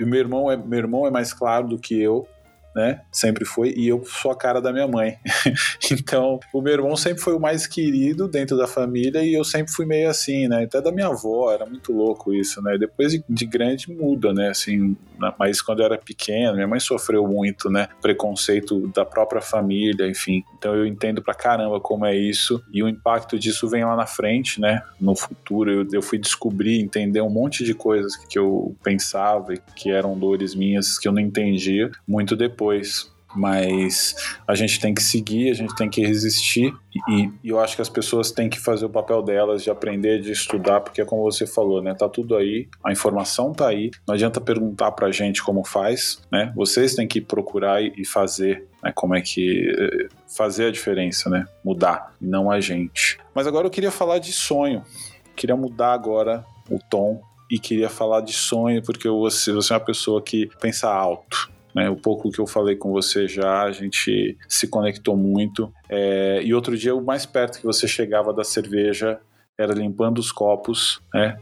[0.00, 2.26] meu irmão é meu irmão é mais claro do que eu,
[2.76, 3.00] né?
[3.10, 5.16] Sempre foi, e eu sou a cara da minha mãe.
[5.90, 9.72] então, o meu irmão sempre foi o mais querido dentro da família e eu sempre
[9.72, 10.64] fui meio assim, né?
[10.64, 12.76] Até da minha avó, era muito louco isso, né?
[12.76, 14.50] Depois de, de grande muda, né?
[14.50, 14.94] Assim,
[15.38, 17.88] mas quando eu era pequeno, minha mãe sofreu muito, né?
[18.02, 20.44] Preconceito da própria família, enfim.
[20.58, 24.06] Então eu entendo pra caramba como é isso e o impacto disso vem lá na
[24.06, 24.82] frente, né?
[25.00, 29.60] No futuro eu, eu fui descobrir, entender um monte de coisas que eu pensava e
[29.74, 33.14] que eram dores minhas que eu não entendia muito depois depois.
[33.34, 34.14] Mas
[34.48, 36.72] a gente tem que seguir, a gente tem que resistir,
[37.10, 40.22] e, e, eu acho que as pessoas têm que fazer o papel delas de aprender,
[40.22, 41.92] de estudar, porque é como você falou, né?
[41.92, 46.50] Tá tudo aí, a informação tá aí, não adianta perguntar pra gente como faz, né?
[46.56, 48.90] Vocês têm que procurar e fazer, né?
[48.94, 49.68] Como é que.
[49.68, 51.44] Eh, fazer a diferença, né?
[51.62, 53.18] Mudar, não a gente.
[53.34, 54.82] Mas agora eu queria falar de sonho,
[55.34, 59.84] queria mudar agora o tom e queria falar de sonho, porque você, você é uma
[59.84, 61.90] pessoa que pensa alto né?
[61.90, 65.70] O pouco que eu falei com você já, a gente se conectou muito.
[65.90, 69.20] É, e outro dia, o mais perto que você chegava da cerveja
[69.58, 71.36] era limpando os copos, né?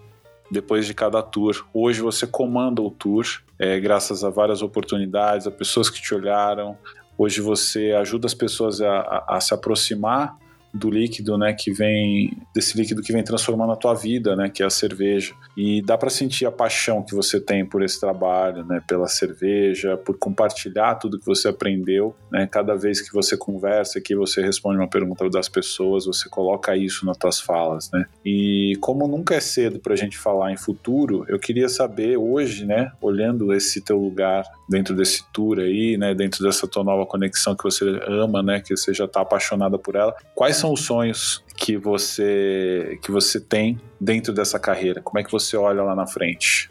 [0.50, 1.64] Depois de cada tour.
[1.72, 3.24] Hoje você comanda o tour,
[3.60, 6.76] é, graças a várias oportunidades, a pessoas que te olharam.
[7.16, 10.36] Hoje você ajuda as pessoas a, a, a se aproximar
[10.74, 14.62] do líquido, né, que vem desse líquido que vem transformando a tua vida, né, que
[14.62, 15.32] é a cerveja.
[15.56, 19.96] E dá para sentir a paixão que você tem por esse trabalho, né, pela cerveja,
[19.96, 22.46] por compartilhar tudo que você aprendeu, né?
[22.50, 27.06] Cada vez que você conversa, que você responde uma pergunta das pessoas, você coloca isso
[27.06, 28.06] nas tuas falas, né?
[28.24, 32.64] E como nunca é cedo para a gente falar em futuro, eu queria saber hoje,
[32.64, 37.54] né, olhando esse teu lugar dentro desse tour aí, né, dentro dessa tua nova conexão
[37.54, 41.44] que você ama, né, que você já está apaixonada por ela, quais são os sonhos
[41.54, 45.02] que você que você tem dentro dessa carreira?
[45.02, 46.70] Como é que você olha lá na frente?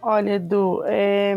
[0.00, 1.34] Olha, Edu, é,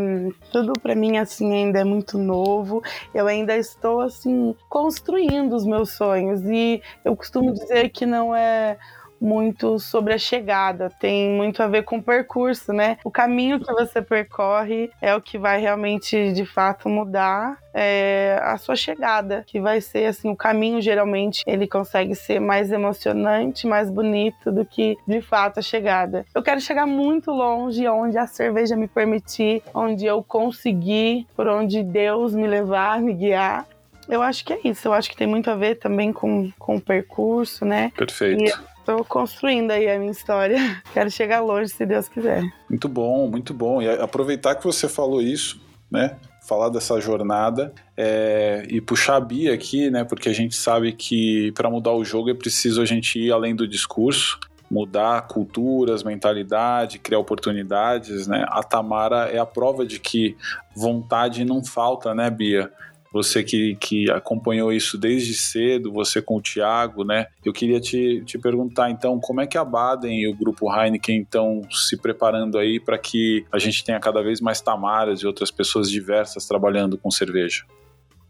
[0.51, 2.81] tudo para mim assim ainda é muito novo.
[3.13, 8.77] Eu ainda estou assim construindo os meus sonhos e eu costumo dizer que não é
[9.19, 12.97] muito sobre a chegada, tem muito a ver com o percurso, né?
[13.03, 18.57] O caminho que você percorre é o que vai realmente, de fato, mudar é, a
[18.57, 23.89] sua chegada, que vai ser assim, o caminho geralmente ele consegue ser mais emocionante, mais
[23.89, 26.25] bonito do que de fato a chegada.
[26.33, 31.83] Eu quero chegar muito longe, onde a cerveja me permitir, onde eu conseguir, por onde
[31.83, 33.67] Deus me levar, me guiar.
[34.09, 34.87] Eu acho que é isso.
[34.87, 37.91] Eu acho que tem muito a ver também com, com o percurso, né?
[37.95, 38.43] Perfeito.
[38.43, 40.57] E Estou construindo aí a minha história.
[40.93, 42.41] Quero chegar longe, se Deus quiser.
[42.69, 43.81] Muito bom, muito bom.
[43.81, 45.59] E aproveitar que você falou isso,
[45.91, 46.15] né?
[46.47, 50.05] Falar dessa jornada é, e puxar a Bia aqui, né?
[50.05, 53.53] Porque a gente sabe que para mudar o jogo é preciso a gente ir além
[53.53, 58.45] do discurso mudar culturas, mentalidade, criar oportunidades, né?
[58.49, 60.35] A Tamara é a prova de que
[60.75, 62.69] vontade não falta, né, Bia?
[63.11, 67.27] Você que, que acompanhou isso desde cedo, você com o Thiago, né?
[67.43, 71.21] Eu queria te, te perguntar, então, como é que a Baden e o grupo Heineken
[71.21, 75.51] estão se preparando aí para que a gente tenha cada vez mais Tamaras e outras
[75.51, 77.63] pessoas diversas trabalhando com cerveja?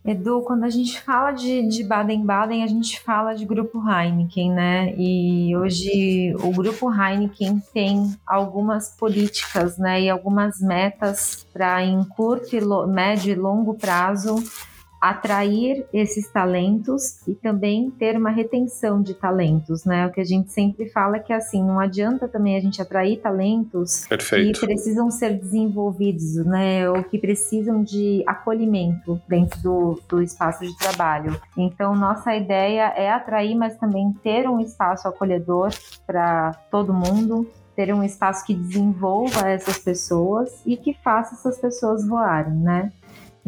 [0.05, 4.95] Edu, quando a gente fala de Baden-Baden, a gente fala de grupo Heineken, né?
[4.97, 10.03] E hoje o grupo Heineken tem algumas políticas, né?
[10.03, 12.55] E algumas metas para em curto,
[12.87, 14.35] médio e longo prazo
[14.99, 20.07] atrair esses talentos e também ter uma retenção de talentos, né?
[20.07, 23.17] O que a gente sempre fala é que assim, não adianta também a gente atrair
[23.17, 24.59] talentos Perfeito.
[24.59, 26.89] que precisam ser desenvolvidos, né?
[26.89, 31.39] Ou que precisam de acolhimento dentro do, do espaço de trabalho.
[31.55, 35.71] Então, nossa ideia é atrair, mas também ter um espaço acolhedor
[36.05, 42.05] para todo mundo, ter um espaço que desenvolva essas pessoas e que faça essas pessoas
[42.07, 42.91] voarem, né?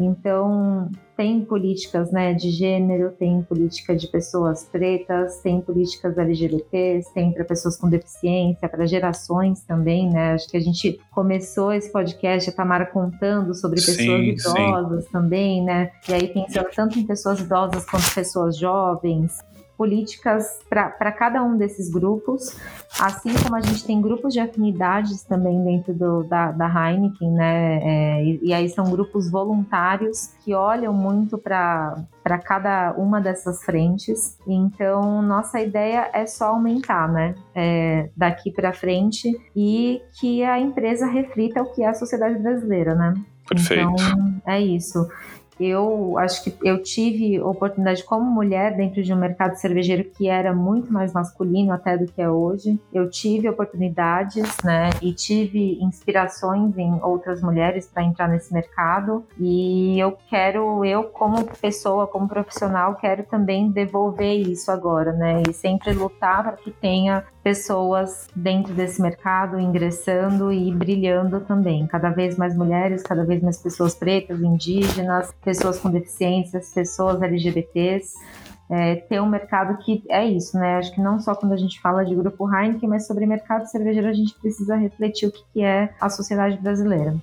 [0.02, 7.30] Então, tem políticas né, de gênero, tem política de pessoas pretas, tem políticas LGBTs, tem
[7.32, 10.32] para pessoas com deficiência, para gerações também, né?
[10.32, 15.10] Acho que a gente começou esse podcast, a Tamara contando sobre pessoas sim, idosas sim.
[15.10, 15.90] também, né?
[16.08, 19.38] E aí pensando tanto em pessoas idosas quanto pessoas jovens
[19.80, 22.54] políticas para cada um desses grupos,
[23.00, 27.80] assim como a gente tem grupos de afinidades também dentro do, da, da Heineken, né?
[27.82, 33.64] É, e, e, aí são grupos voluntários que olham muito para para cada uma dessas
[33.64, 34.36] frentes.
[34.46, 37.34] Então, nossa ideia é só aumentar, né?
[37.54, 42.94] É, daqui para frente e que a empresa reflita o que é a sociedade brasileira,
[42.94, 43.14] né?
[43.48, 43.90] Perfeito.
[43.90, 45.08] Então, é isso.
[45.60, 50.54] Eu acho que eu tive oportunidade como mulher dentro de um mercado cervejeiro que era
[50.54, 52.80] muito mais masculino até do que é hoje.
[52.92, 59.24] Eu tive oportunidades, né, e tive inspirações em outras mulheres para entrar nesse mercado.
[59.38, 65.52] E eu quero, eu como pessoa, como profissional, quero também devolver isso agora, né, e
[65.52, 71.86] sempre lutar para que tenha pessoas dentro desse mercado ingressando e brilhando também.
[71.86, 78.14] Cada vez mais mulheres, cada vez mais pessoas pretas, indígenas, pessoas com deficiências, pessoas LGBTs.
[78.70, 80.76] É, ter um mercado que é isso, né?
[80.76, 84.06] Acho que não só quando a gente fala de grupo Heineken, mas sobre mercado cervejeiro
[84.06, 87.16] a gente precisa refletir o que, que é a sociedade brasileira.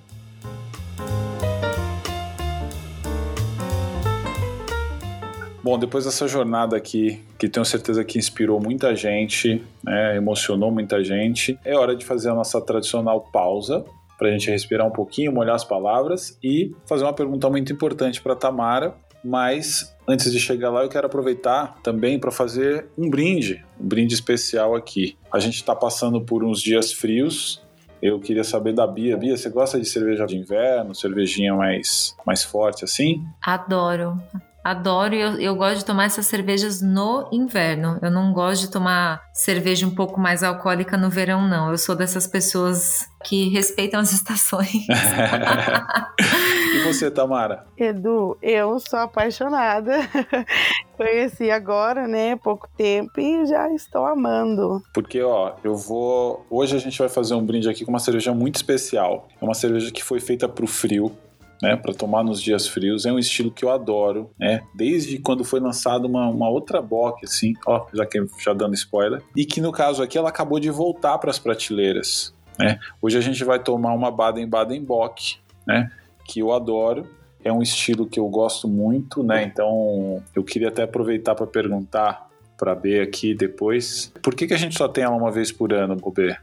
[5.64, 11.02] Bom, depois dessa jornada aqui, que tenho certeza que inspirou muita gente, né, emocionou muita
[11.02, 13.86] gente, é hora de fazer a nossa tradicional pausa
[14.18, 18.20] para a gente respirar um pouquinho, molhar as palavras e fazer uma pergunta muito importante
[18.20, 18.94] para Tamara.
[19.24, 24.14] Mas antes de chegar lá, eu quero aproveitar também para fazer um brinde, um brinde
[24.14, 25.16] especial aqui.
[25.32, 27.62] A gente está passando por uns dias frios,
[28.00, 29.16] eu queria saber da Bia.
[29.16, 33.24] Bia, você gosta de cerveja de inverno, cervejinha mais, mais forte assim?
[33.42, 34.20] Adoro.
[34.68, 37.98] Adoro e eu, eu gosto de tomar essas cervejas no inverno.
[38.02, 41.70] Eu não gosto de tomar cerveja um pouco mais alcoólica no verão, não.
[41.70, 44.86] Eu sou dessas pessoas que respeitam as estações.
[46.74, 47.64] e você, Tamara?
[47.78, 50.00] Edu, eu sou apaixonada.
[50.98, 52.36] Conheci agora, né?
[52.36, 54.82] Pouco tempo e já estou amando.
[54.92, 56.44] Porque, ó, eu vou.
[56.50, 59.28] Hoje a gente vai fazer um brinde aqui com uma cerveja muito especial.
[59.40, 61.16] É uma cerveja que foi feita para o frio
[61.62, 63.06] né, para tomar nos dias frios.
[63.06, 64.62] É um estilo que eu adoro, né?
[64.74, 69.22] Desde quando foi lançada uma, uma outra bock, assim, ó, já que já dando spoiler,
[69.36, 72.78] e que no caso aqui ela acabou de voltar para as prateleiras, né?
[73.00, 75.36] Hoje a gente vai tomar uma Baden-Baden Bock,
[75.66, 75.90] né?
[76.24, 77.06] Que eu adoro.
[77.44, 79.44] É um estilo que eu gosto muito, né?
[79.44, 82.28] Então eu queria até aproveitar para perguntar
[82.58, 85.72] para B aqui depois, por que, que a gente só tem ela uma vez por
[85.72, 86.36] ano, B?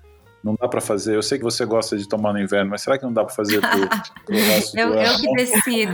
[0.46, 1.16] Não dá para fazer.
[1.16, 3.34] Eu sei que você gosta de tomar no inverno, mas será que não dá para
[3.34, 3.90] fazer pro,
[4.24, 5.94] pro resto eu, do eu que decido.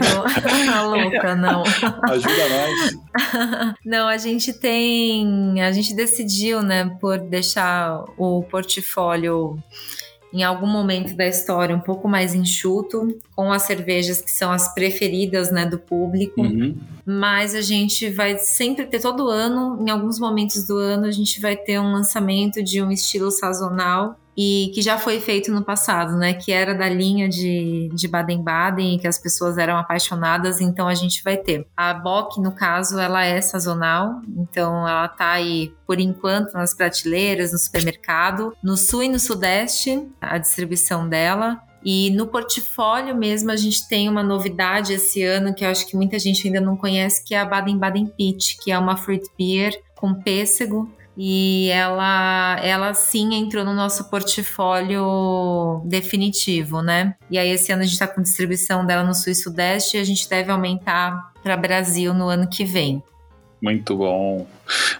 [0.70, 1.62] tá louca, não.
[2.02, 3.02] Ajuda nós.
[3.84, 5.62] Não, a gente tem.
[5.62, 9.58] A gente decidiu, né, por deixar o portfólio
[10.32, 14.72] em algum momento da história um pouco mais enxuto, com as cervejas que são as
[14.74, 16.40] preferidas né, do público.
[16.40, 16.76] Uhum.
[17.04, 21.40] Mas a gente vai sempre ter todo ano, em alguns momentos do ano, a gente
[21.40, 26.16] vai ter um lançamento de um estilo sazonal e que já foi feito no passado,
[26.16, 26.34] né?
[26.34, 31.22] Que era da linha de, de Baden-Baden que as pessoas eram apaixonadas, então a gente
[31.22, 31.66] vai ter.
[31.76, 37.52] A Bock, no caso, ela é sazonal, então ela tá aí por enquanto nas prateleiras,
[37.52, 41.60] no supermercado, no sul e no sudeste, a distribuição dela.
[41.84, 45.96] E no portfólio mesmo a gente tem uma novidade esse ano que eu acho que
[45.96, 49.72] muita gente ainda não conhece, que é a Baden-Baden Peach, que é uma fruit beer
[49.96, 57.14] com pêssego e ela, ela sim entrou no nosso portfólio definitivo, né?
[57.30, 60.00] E aí esse ano a gente está com distribuição dela no Sul e Sudeste e
[60.00, 63.02] a gente deve aumentar para Brasil no ano que vem.
[63.60, 64.46] Muito bom.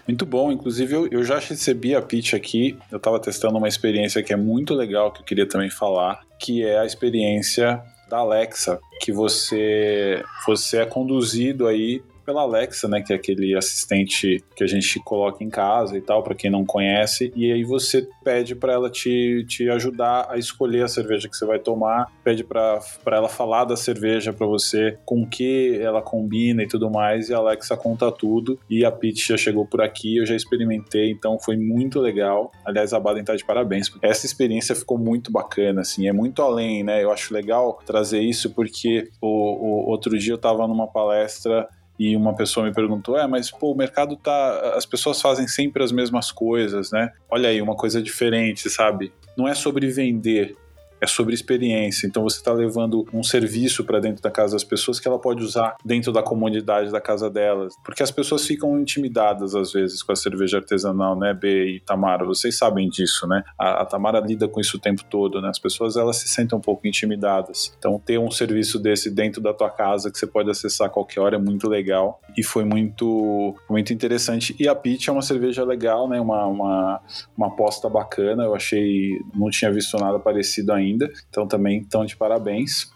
[0.07, 0.53] Muito bom.
[0.53, 2.79] Inclusive, eu, eu já recebi a pitch aqui.
[2.91, 6.65] Eu estava testando uma experiência que é muito legal, que eu queria também falar, que
[6.65, 13.13] é a experiência da Alexa, que você, você é conduzido aí pela Alexa, né, que
[13.13, 17.33] é aquele assistente que a gente coloca em casa e tal, para quem não conhece,
[17.35, 21.45] e aí você pede para ela te, te ajudar a escolher a cerveja que você
[21.45, 26.69] vai tomar, pede para ela falar da cerveja para você, com que ela combina e
[26.69, 28.59] tudo mais, e a Alexa conta tudo.
[28.69, 32.53] E a Pete já chegou por aqui, eu já experimentei, então foi muito legal.
[32.65, 36.83] Aliás, a Baden tá de parabéns, essa experiência ficou muito bacana, assim, é muito além,
[36.83, 37.03] né?
[37.03, 41.69] Eu acho legal trazer isso porque o, o outro dia eu tava numa palestra
[42.03, 44.75] e uma pessoa me perguntou: é, mas pô, o mercado tá.
[44.77, 47.13] As pessoas fazem sempre as mesmas coisas, né?
[47.31, 49.13] Olha aí, uma coisa diferente, sabe?
[49.37, 50.57] Não é sobre vender,
[51.03, 52.07] é sobre experiência.
[52.07, 55.43] Então você está levando um serviço para dentro da casa das pessoas que ela pode
[55.43, 57.75] usar dentro da comodidade da casa delas.
[57.85, 62.25] Porque as pessoas ficam intimidadas às vezes com a cerveja artesanal, né, B e Tamara?
[62.25, 63.43] Vocês sabem disso, né?
[63.59, 65.49] A, a Tamara lida com isso o tempo todo, né?
[65.49, 67.75] As pessoas elas se sentem um pouco intimidadas.
[67.77, 71.21] Então ter um serviço desse dentro da tua casa que você pode acessar a qualquer
[71.21, 74.55] hora é muito legal e foi muito muito interessante.
[74.57, 76.21] E a Peach é uma cerveja legal, né?
[76.21, 77.01] Uma, uma,
[77.37, 78.45] uma aposta bacana.
[78.45, 82.91] Eu achei, não tinha visto nada parecido ainda ainda, então também estão de parabéns.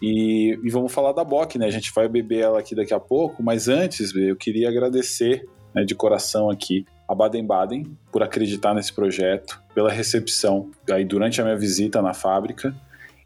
[0.00, 1.66] E, e, vamos falar da Bock, né?
[1.66, 5.84] A gente vai beber ela aqui daqui a pouco, mas antes, eu queria agradecer né,
[5.84, 11.56] de coração aqui a Baden-Baden por acreditar nesse projeto, pela recepção aí durante a minha
[11.56, 12.74] visita na fábrica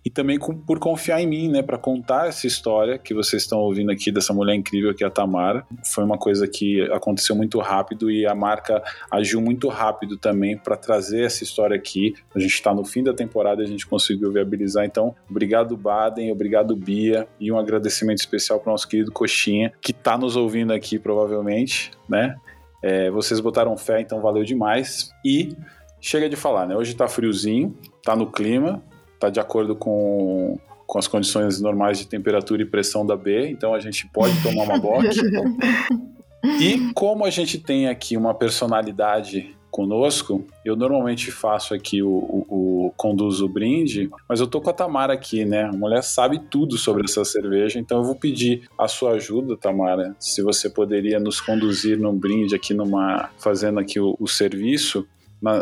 [0.07, 3.59] e também com, por confiar em mim, né, para contar essa história que vocês estão
[3.59, 5.67] ouvindo aqui dessa mulher incrível que é a Tamara.
[5.85, 8.81] Foi uma coisa que aconteceu muito rápido e a marca
[9.11, 12.15] agiu muito rápido também para trazer essa história aqui.
[12.33, 14.85] A gente está no fim da temporada, a gente conseguiu viabilizar.
[14.85, 19.91] Então, obrigado Baden, obrigado Bia e um agradecimento especial para o nosso querido Coxinha que
[19.91, 22.37] está nos ouvindo aqui provavelmente, né?
[22.81, 25.11] É, vocês botaram fé, então valeu demais.
[25.25, 25.57] E
[26.01, 26.77] chega de falar, né?
[26.77, 28.81] Hoje tá friozinho, tá no clima,
[29.19, 33.75] tá de acordo com, com as condições normais de temperatura e pressão da B, então
[33.75, 35.07] a gente pode tomar uma bock.
[36.61, 42.87] e como a gente tem aqui uma personalidade conosco, eu normalmente faço aqui o, o,
[42.87, 45.65] o, conduzo o brinde, mas eu tô com a Tamara aqui, né?
[45.65, 50.17] A mulher sabe tudo sobre essa cerveja, então eu vou pedir a sua ajuda, Tamara,
[50.19, 55.07] se você poderia nos conduzir num brinde aqui numa fazendo aqui o, o serviço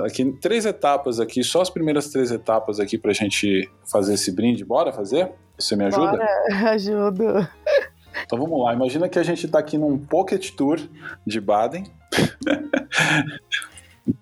[0.04, 4.64] aqui três etapas aqui, só as primeiras três etapas aqui pra gente fazer esse brinde.
[4.64, 5.32] Bora fazer?
[5.58, 6.10] Você me ajuda?
[6.10, 6.28] Bora,
[6.70, 7.48] ajudo.
[8.24, 10.80] Então vamos lá, imagina que a gente tá aqui num Pocket Tour
[11.26, 11.84] de Baden.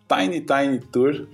[0.09, 1.27] tiny Tiny Tour.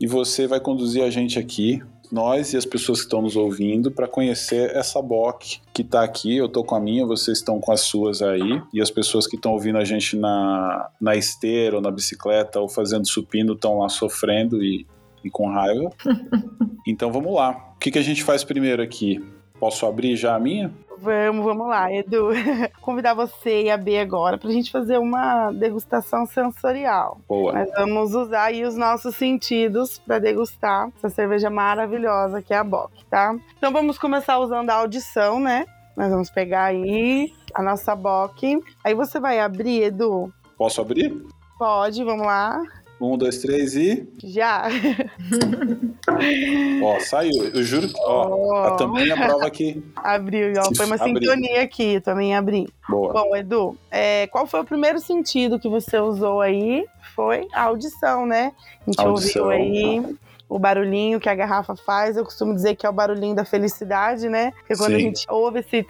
[0.00, 3.90] E você vai conduzir a gente aqui nós e as pessoas que estão nos ouvindo
[3.90, 6.36] para conhecer essa BOC que está aqui.
[6.36, 8.62] Eu estou com a minha, vocês estão com as suas aí.
[8.72, 12.68] E as pessoas que estão ouvindo a gente na, na esteira ou na bicicleta ou
[12.68, 14.86] fazendo supino estão lá sofrendo e,
[15.24, 15.90] e com raiva.
[16.86, 17.72] então vamos lá.
[17.76, 19.24] O que, que a gente faz primeiro aqui?
[19.58, 20.72] Posso abrir já a minha?
[21.00, 22.30] Vamos, vamos lá, Edu.
[22.80, 27.20] Convidar você e a B agora para a gente fazer uma degustação sensorial.
[27.28, 27.52] Boa.
[27.52, 32.64] Nós vamos usar aí os nossos sentidos para degustar essa cerveja maravilhosa que é a
[32.64, 33.36] Bock, tá?
[33.56, 35.64] Então vamos começar usando a audição, né?
[35.96, 38.60] Nós vamos pegar aí a nossa Bock.
[38.84, 40.32] Aí você vai abrir, Edu.
[40.56, 41.24] Posso abrir?
[41.58, 42.60] Pode, vamos lá.
[43.00, 44.08] Um, dois, três e.
[44.24, 44.68] Já!
[46.82, 47.44] ó, saiu.
[47.54, 47.94] Eu juro que.
[48.00, 49.82] Ó, a tampinha prova que.
[49.96, 50.74] Abriu, ó.
[50.74, 51.18] Foi uma Abriu.
[51.18, 52.68] sintonia aqui, também abri.
[52.88, 53.12] Boa.
[53.12, 56.84] Bom, Edu, é, qual foi o primeiro sentido que você usou aí?
[57.14, 58.52] Foi a audição, né?
[58.86, 59.44] A gente audição.
[59.44, 60.16] ouviu aí
[60.48, 62.16] o barulhinho que a garrafa faz.
[62.16, 64.52] Eu costumo dizer que é o barulhinho da felicidade, né?
[64.52, 64.96] Porque quando Sim.
[64.96, 65.86] a gente ouve esse.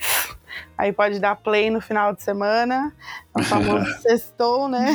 [0.76, 2.92] Aí pode dar play no final de semana,
[3.36, 4.94] o famoso sextou, né?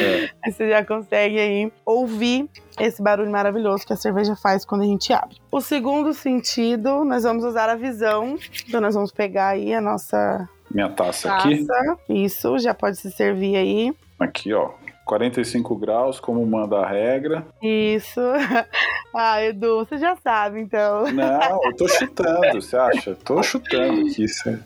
[0.00, 0.30] É.
[0.44, 4.86] Aí você já consegue aí ouvir esse barulho maravilhoso que a cerveja faz quando a
[4.86, 5.36] gente abre.
[5.50, 8.36] O segundo sentido, nós vamos usar a visão.
[8.66, 11.66] Então nós vamos pegar aí a nossa minha taça, taça aqui.
[12.08, 13.94] Isso, já pode se servir aí.
[14.18, 14.72] Aqui, ó.
[15.04, 17.46] 45 graus, como manda a regra.
[17.62, 18.20] Isso.
[19.16, 21.04] Ah, Edu, você já sabe, então.
[21.12, 23.14] Não, eu tô chutando, você acha?
[23.14, 24.26] Tô chutando aqui.
[24.26, 24.58] Você...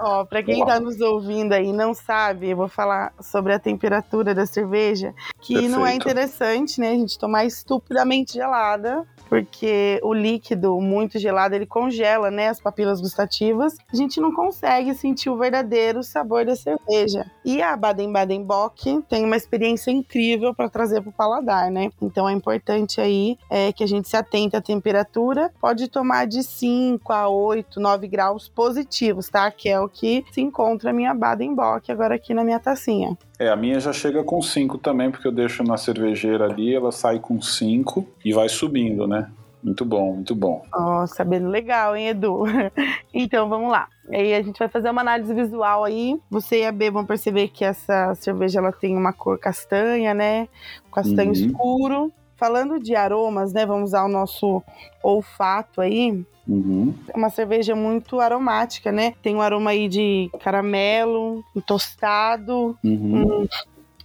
[0.00, 0.66] Ó, pra quem Uau.
[0.66, 5.14] tá nos ouvindo aí e não sabe, eu vou falar sobre a temperatura da cerveja,
[5.40, 5.72] que Perfeito.
[5.72, 11.66] não é interessante, né, a gente tomar estupidamente gelada, porque o líquido muito gelado ele
[11.66, 13.76] congela, né, as papilas gustativas.
[13.92, 17.24] A gente não consegue sentir o verdadeiro sabor da cerveja.
[17.44, 21.90] E a Baden-Baden Bock tem uma experiência incrível para trazer para o paladar, né?
[22.00, 25.50] Então é importante aí é, que a gente se atente à temperatura.
[25.60, 29.50] Pode tomar de 5 a 8, 9 graus positivos, tá?
[29.50, 33.18] Que é o que se encontra a minha Baden Bock agora aqui na minha tacinha.
[33.36, 36.92] É, a minha já chega com 5 também, porque eu deixo na cervejeira ali, ela
[36.92, 39.28] sai com 5 e vai subindo, né?
[39.60, 40.62] Muito bom, muito bom.
[40.72, 42.44] Ó, oh, sabendo legal, hein, Edu?
[43.12, 43.88] então, vamos lá.
[44.08, 46.16] Aí a gente vai fazer uma análise visual aí.
[46.30, 50.48] Você e a B vão perceber que essa cerveja ela tem uma cor castanha, né?
[50.92, 51.32] Castanho uhum.
[51.32, 52.12] escuro.
[52.36, 53.66] Falando de aromas, né?
[53.66, 54.62] Vamos usar o nosso
[55.02, 56.24] olfato aí.
[56.46, 56.94] Uhum.
[57.08, 59.14] É uma cerveja muito aromática, né?
[59.22, 63.42] Tem um aroma aí de caramelo, um tostado, uhum.
[63.42, 63.48] um,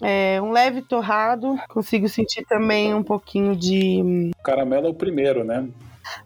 [0.01, 1.59] é, um leve torrado.
[1.67, 4.31] Consigo sentir também um pouquinho de.
[4.43, 5.67] caramelo é o primeiro, né?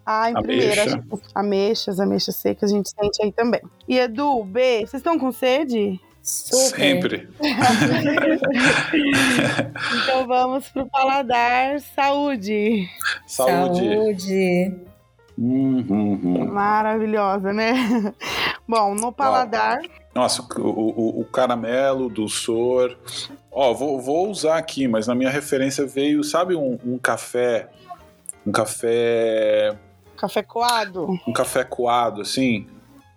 [0.06, 1.04] Ah, em primeiro,
[1.36, 3.62] ameixas, ameixas secas, a gente sente aí também.
[3.88, 6.00] E Edu, B, vocês estão com sede?
[6.22, 6.78] Super.
[6.78, 7.30] Sempre.
[10.04, 11.82] então vamos pro paladar.
[11.82, 12.88] Saúde.
[13.28, 13.90] Saúde.
[13.90, 14.93] Saúde.
[15.38, 16.52] Uhum.
[16.52, 17.74] Maravilhosa, né?
[18.68, 19.82] Bom, no paladar.
[20.14, 22.96] Nossa, o, o, o caramelo, o dulçor.
[23.52, 27.70] Ó, vou, vou usar aqui, mas na minha referência veio, sabe, um, um café.
[28.46, 29.76] Um café.
[30.18, 31.08] Café coado?
[31.28, 32.68] Um café coado, assim,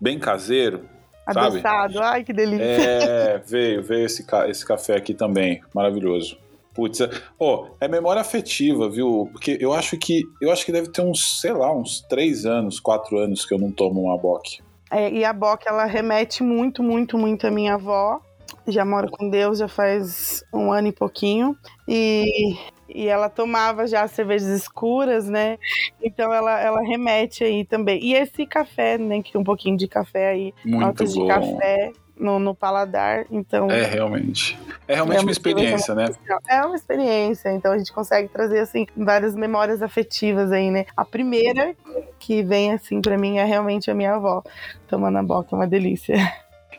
[0.01, 0.89] bem caseiro.
[1.27, 2.63] Adoçado, ai que delícia.
[2.63, 6.39] É, veio, veio esse, esse café aqui também, maravilhoso.
[6.77, 9.31] Putz, é, oh, é memória afetiva, viu?
[9.33, 12.79] Porque eu acho que eu acho que deve ter uns, sei lá, uns três anos,
[12.79, 14.61] quatro anos que eu não tomo uma bock.
[14.91, 18.21] É, e a bock ela remete muito, muito, muito à minha avó.
[18.69, 21.57] Já moro com Deus já faz um ano e pouquinho.
[21.89, 22.55] E,
[22.89, 25.57] e ela tomava já cervejas escuras, né?
[26.03, 28.05] Então ela, ela remete aí também.
[28.05, 29.23] E esse café, né?
[29.23, 31.23] Que um pouquinho de café aí, muito notas bom.
[31.23, 33.71] de café no, no paladar, então...
[33.71, 34.59] É, realmente.
[34.89, 36.07] É realmente é uma, uma experiência, né?
[36.49, 40.87] É uma experiência, então a gente consegue trazer, assim, várias memórias afetivas aí, né?
[40.97, 41.75] A primeira
[42.19, 44.43] que vem, assim, para mim é realmente a minha avó,
[44.89, 46.17] tomando a boca, é uma delícia.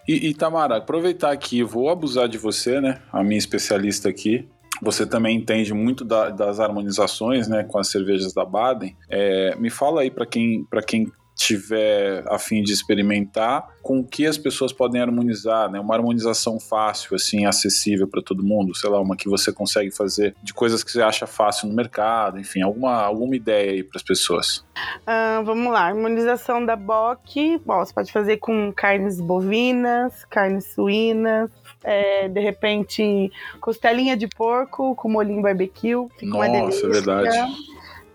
[0.07, 2.99] E, e Tamara, aproveitar aqui, vou abusar de você, né?
[3.11, 4.47] A minha especialista aqui,
[4.81, 8.95] você também entende muito da, das harmonizações, né, com as cervejas da Baden.
[9.09, 14.03] É, me fala aí para quem, para quem tiver a fim de experimentar, com o
[14.03, 15.79] que as pessoas podem harmonizar, né?
[15.79, 20.35] Uma harmonização fácil, assim, acessível para todo mundo, sei lá, uma que você consegue fazer
[20.41, 24.03] de coisas que você acha fácil no mercado, enfim, alguma, alguma ideia aí para as
[24.03, 24.65] pessoas.
[25.03, 31.51] Uh, vamos lá, harmonização da bock, bom, você pode fazer com carnes bovinas, carnes suínas,
[31.83, 33.31] é, de repente
[33.61, 36.85] costelinha de porco com molinho barbecue, fica Nossa, uma delícia.
[36.87, 37.37] é verdade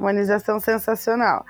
[0.03, 1.47] harmonização sensacional.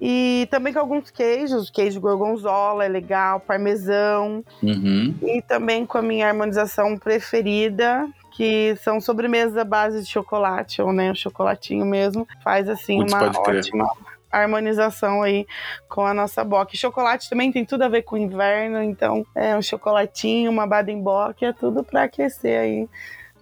[0.00, 4.44] E também com alguns queijos, queijo gorgonzola é legal, parmesão.
[4.62, 5.14] Uhum.
[5.22, 10.92] E também com a minha harmonização preferida, que são sobremesas à base de chocolate, ou
[10.92, 12.26] né, o chocolatinho mesmo.
[12.42, 13.90] Faz assim Putz, uma ótima
[14.30, 15.46] harmonização aí
[15.88, 16.76] com a nossa bock.
[16.76, 21.02] Chocolate também tem tudo a ver com o inverno, então é um chocolatinho, uma baden
[21.02, 22.88] bock, é tudo para aquecer aí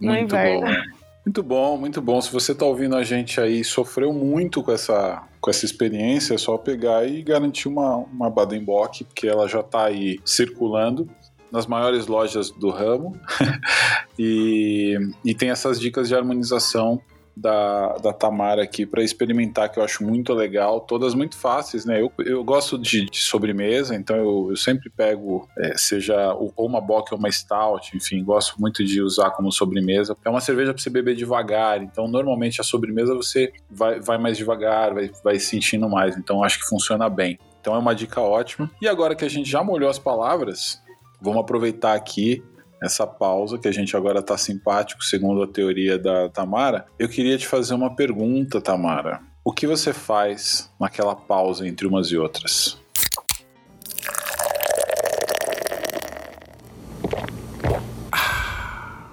[0.01, 0.67] no Muito inverno.
[0.67, 0.97] bom.
[1.27, 2.23] Muito bom, muito bom.
[2.23, 6.39] Se você está ouvindo a gente aí sofreu muito com essa, com essa experiência, é
[6.39, 11.11] só pegar e garantir uma, uma Baden-Bock, porque ela já está aí circulando
[11.51, 13.19] nas maiores lojas do ramo
[14.17, 17.03] e, e tem essas dicas de harmonização
[17.37, 22.01] da, da Tamara aqui para experimentar, que eu acho muito legal, todas muito fáceis, né?
[22.01, 26.81] Eu, eu gosto de, de sobremesa, então eu, eu sempre pego, é, seja ou uma
[26.81, 30.17] bock ou uma stout, enfim, gosto muito de usar como sobremesa.
[30.25, 34.39] É uma cerveja para você beber devagar, então normalmente a sobremesa você vai, vai mais
[34.39, 37.39] devagar, vai, vai sentindo mais, então acho que funciona bem.
[37.61, 38.71] Então é uma dica ótima.
[38.81, 40.81] E agora que a gente já molhou as palavras,
[41.21, 42.43] vamos aproveitar aqui
[42.83, 47.39] essa pausa, que a gente agora está simpático, segundo a teoria da Tamara, eu queria
[47.39, 49.21] te fazer uma pergunta, Tamara.
[49.45, 52.79] O que você faz naquela pausa entre umas e outras?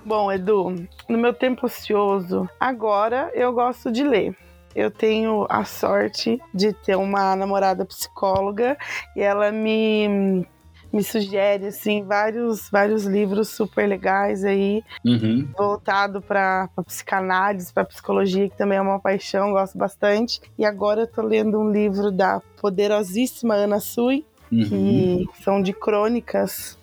[0.05, 4.36] Bom, Edu, no meu tempo ocioso, agora eu gosto de ler.
[4.76, 8.78] Eu tenho a sorte de ter uma namorada psicóloga
[9.16, 10.45] e ela me
[10.93, 15.49] me sugere assim vários vários livros super legais aí uhum.
[15.57, 21.07] voltado para psicanálise para psicologia que também é uma paixão gosto bastante e agora eu
[21.07, 25.25] tô lendo um livro da poderosíssima Ana Sui uhum.
[25.33, 26.77] que são de crônicas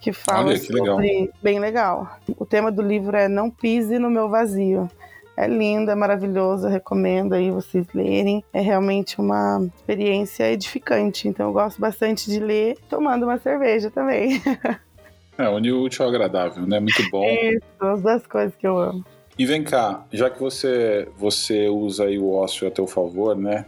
[0.00, 1.28] que falam Olha, que sobre legal.
[1.42, 4.88] bem legal o tema do livro é não pise no meu vazio
[5.38, 8.44] é lindo, é maravilhoso, recomendo aí vocês lerem.
[8.52, 11.28] É realmente uma experiência edificante.
[11.28, 14.42] Então eu gosto bastante de ler tomando uma cerveja também.
[15.38, 16.80] É, unir o útil ao agradável, né?
[16.80, 17.24] Muito bom.
[17.24, 19.04] Isso, as duas coisas que eu amo.
[19.38, 23.64] E vem cá, já que você, você usa aí o ócio a teu favor, né?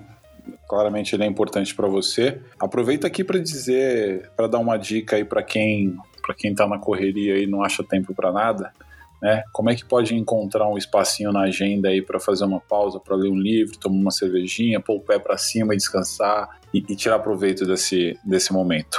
[0.69, 2.41] Claramente ele é importante para você.
[2.59, 6.77] Aproveita aqui para dizer, para dar uma dica aí para quem, para quem tá na
[6.77, 8.73] correria e não acha tempo para nada.
[9.21, 9.43] Né?
[9.53, 13.17] Como é que pode encontrar um espacinho na agenda aí para fazer uma pausa, para
[13.17, 16.97] ler um livro, tomar uma cervejinha, pôr o pé para cima e descansar e, e,
[16.97, 18.97] tirar proveito desse, desse momento?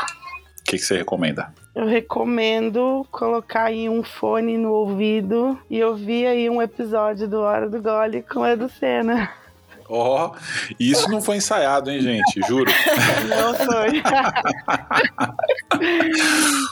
[0.60, 1.52] O que, que você recomenda?
[1.74, 7.70] Eu recomendo colocar aí um fone no ouvido e ouvir aí um episódio do Hora
[7.70, 9.41] do Gole com Edu Sena.
[9.94, 10.36] Ó, oh,
[10.80, 12.42] isso não foi ensaiado, hein, gente?
[12.48, 12.72] Juro.
[13.28, 14.02] Não foi.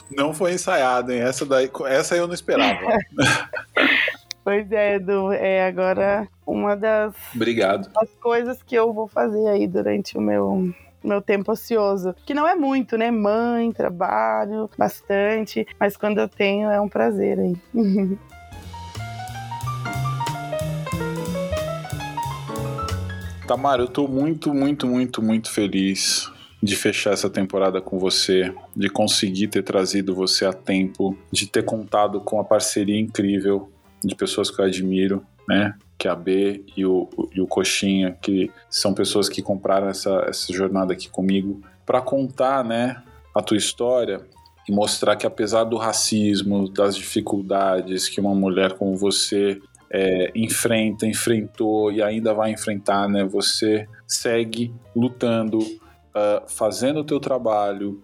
[0.16, 1.20] não foi ensaiado, hein?
[1.20, 2.80] Essa daí, essa eu não esperava.
[4.42, 7.92] Pois é, Edu, é agora uma das, Obrigado.
[7.92, 12.48] das coisas que eu vou fazer aí durante o meu meu tempo ocioso, que não
[12.48, 13.12] é muito, né?
[13.12, 17.56] Mãe, trabalho, bastante, mas quando eu tenho é um prazer aí.
[23.50, 26.32] Tamara, eu tô muito, muito, muito, muito feliz
[26.62, 31.66] de fechar essa temporada com você, de conseguir ter trazido você a tempo, de ter
[31.66, 33.72] contado com a parceria incrível
[34.04, 35.74] de pessoas que eu admiro, né?
[35.98, 40.26] Que é a B e o, e o Coxinha, que são pessoas que compraram essa,
[40.28, 43.02] essa jornada aqui comigo, para contar, né,
[43.34, 44.22] a tua história
[44.68, 49.60] e mostrar que apesar do racismo, das dificuldades que uma mulher como você
[49.92, 53.24] é, enfrenta, enfrentou e ainda vai enfrentar, né?
[53.24, 58.02] Você segue lutando, uh, fazendo o teu trabalho,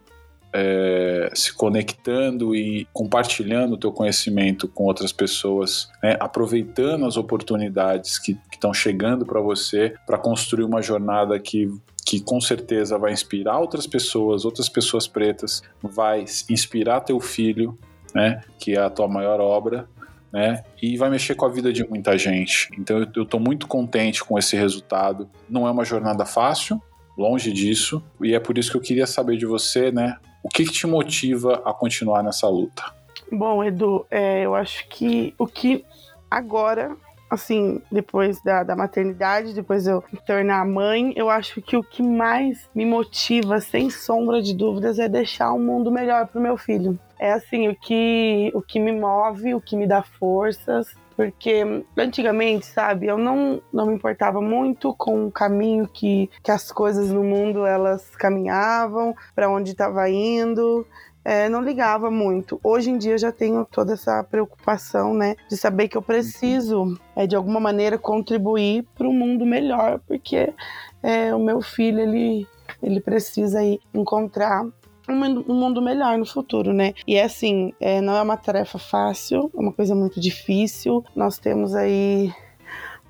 [0.52, 6.16] é, se conectando e compartilhando o teu conhecimento com outras pessoas, né?
[6.18, 11.70] aproveitando as oportunidades que estão chegando para você para construir uma jornada que
[12.06, 17.76] que com certeza vai inspirar outras pessoas, outras pessoas pretas, vai inspirar teu filho,
[18.14, 19.88] né, que é a tua maior obra,
[20.36, 22.68] né, e vai mexer com a vida de muita gente.
[22.78, 25.30] Então eu estou muito contente com esse resultado.
[25.48, 26.78] Não é uma jornada fácil,
[27.16, 30.66] longe disso, e é por isso que eu queria saber de você, né, o que,
[30.66, 32.84] que te motiva a continuar nessa luta?
[33.32, 35.82] Bom, Edu, é, eu acho que o que
[36.30, 36.94] agora
[37.30, 42.00] assim, depois da, da maternidade, depois eu me tornar mãe, eu acho que o que
[42.00, 46.56] mais me motiva, sem sombra de dúvidas, é deixar um mundo melhor para o meu
[46.56, 46.96] filho.
[47.18, 51.64] É assim, o que, o que me move, o que me dá forças, porque
[51.96, 57.10] antigamente, sabe, eu não, não me importava muito com o caminho que, que as coisas
[57.10, 60.86] no mundo elas caminhavam, para onde estava indo
[61.26, 62.60] é, não ligava muito.
[62.62, 67.26] Hoje em dia já tenho toda essa preocupação, né, de saber que eu preciso, é,
[67.26, 70.54] de alguma maneira, contribuir para um mundo melhor, porque
[71.02, 72.46] é, o meu filho ele
[72.82, 73.60] ele precisa
[73.94, 74.66] encontrar
[75.08, 76.94] um mundo melhor no futuro, né?
[77.06, 81.04] E é assim, é, não é uma tarefa fácil, é uma coisa muito difícil.
[81.14, 82.32] Nós temos aí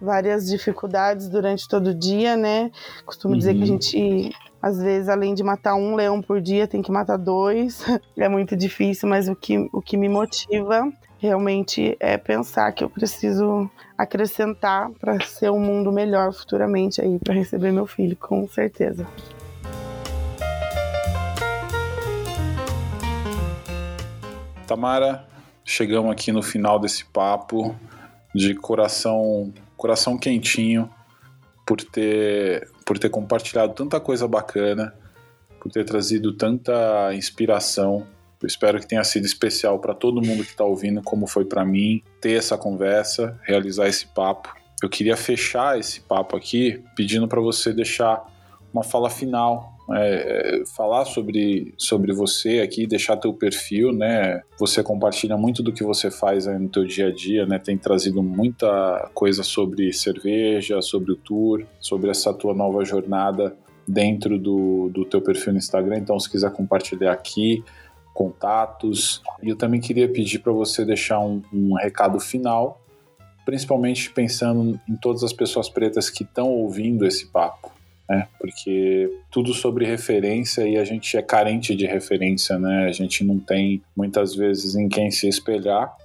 [0.00, 2.70] várias dificuldades durante todo o dia, né?
[3.04, 3.38] Costumo uhum.
[3.38, 3.66] dizer que a uhum.
[3.66, 7.84] gente às vezes, além de matar um leão por dia, tem que matar dois.
[8.16, 12.90] É muito difícil, mas o que, o que me motiva realmente é pensar que eu
[12.90, 19.06] preciso acrescentar para ser um mundo melhor futuramente aí para receber meu filho, com certeza.
[24.66, 25.26] Tamara,
[25.64, 27.74] chegamos aqui no final desse papo
[28.34, 30.90] de coração, coração quentinho
[31.64, 34.94] por ter por ter compartilhado tanta coisa bacana,
[35.60, 38.06] por ter trazido tanta inspiração.
[38.40, 41.64] Eu espero que tenha sido especial para todo mundo que está ouvindo, como foi para
[41.64, 44.54] mim ter essa conversa, realizar esse papo.
[44.82, 48.24] Eu queria fechar esse papo aqui pedindo para você deixar
[48.72, 54.42] uma fala final é, falar sobre, sobre você aqui, deixar teu perfil, né?
[54.58, 57.58] Você compartilha muito do que você faz no teu dia a dia, né?
[57.58, 63.56] Tem trazido muita coisa sobre cerveja, sobre o tour, sobre essa tua nova jornada
[63.86, 65.98] dentro do, do teu perfil no Instagram.
[65.98, 67.62] Então, se quiser compartilhar aqui,
[68.12, 69.22] contatos.
[69.42, 72.80] E eu também queria pedir para você deixar um, um recado final,
[73.44, 77.75] principalmente pensando em todas as pessoas pretas que estão ouvindo esse papo
[78.08, 78.28] né?
[78.38, 82.86] Porque tudo sobre referência e a gente é carente de referência, né?
[82.86, 85.96] A gente não tem muitas vezes em quem se espelhar.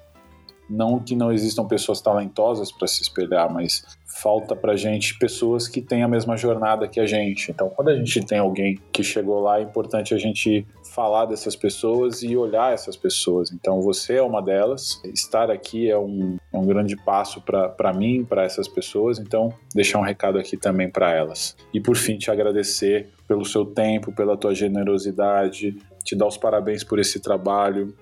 [0.69, 5.81] Não que não existam pessoas talentosas para se espelhar, mas falta pra gente pessoas que
[5.81, 7.51] têm a mesma jornada que a gente.
[7.51, 11.55] Então, quando a gente tem alguém que chegou lá, é importante a gente falar dessas
[11.55, 13.51] pessoas e olhar essas pessoas.
[13.51, 15.01] Então, você é uma delas.
[15.05, 19.17] Estar aqui é um, é um grande passo para mim, para essas pessoas.
[19.17, 21.55] Então, deixar um recado aqui também para elas.
[21.73, 26.83] E, por fim, te agradecer pelo seu tempo, pela tua generosidade, te dar os parabéns
[26.83, 27.95] por esse trabalho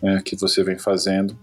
[0.00, 1.36] né, que você vem fazendo.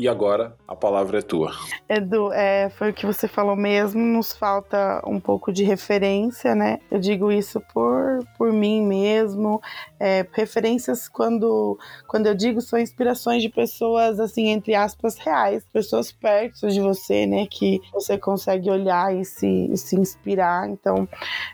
[0.00, 1.52] E agora a palavra é tua.
[1.86, 6.78] Edu, é, foi o que você falou mesmo, nos falta um pouco de referência, né?
[6.90, 9.60] Eu digo isso por, por mim mesmo.
[9.98, 11.78] É, referências, quando,
[12.08, 17.26] quando eu digo, são inspirações de pessoas, assim, entre aspas, reais, pessoas perto de você,
[17.26, 17.46] né?
[17.46, 20.66] Que você consegue olhar e se, e se inspirar.
[20.66, 21.06] Então,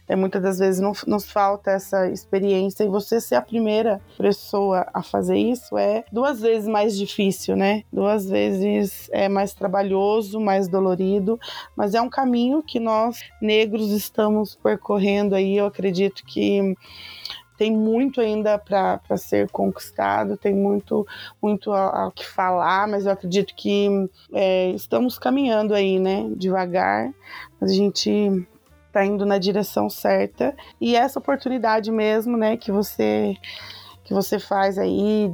[0.06, 4.86] é, muitas das vezes não, nos falta essa experiência e você ser a primeira pessoa
[4.94, 7.82] a fazer isso é duas vezes mais difícil, né?
[7.92, 11.38] Duas vezes vezes é mais trabalhoso, mais dolorido,
[11.74, 15.56] mas é um caminho que nós negros estamos percorrendo aí.
[15.56, 16.76] Eu acredito que
[17.56, 21.06] tem muito ainda para ser conquistado, tem muito
[21.40, 23.88] muito ao que falar, mas eu acredito que
[24.32, 27.10] é, estamos caminhando aí, né, devagar,
[27.60, 28.10] a gente
[28.86, 33.34] está indo na direção certa e essa oportunidade mesmo, né, que você
[34.04, 35.32] que você faz aí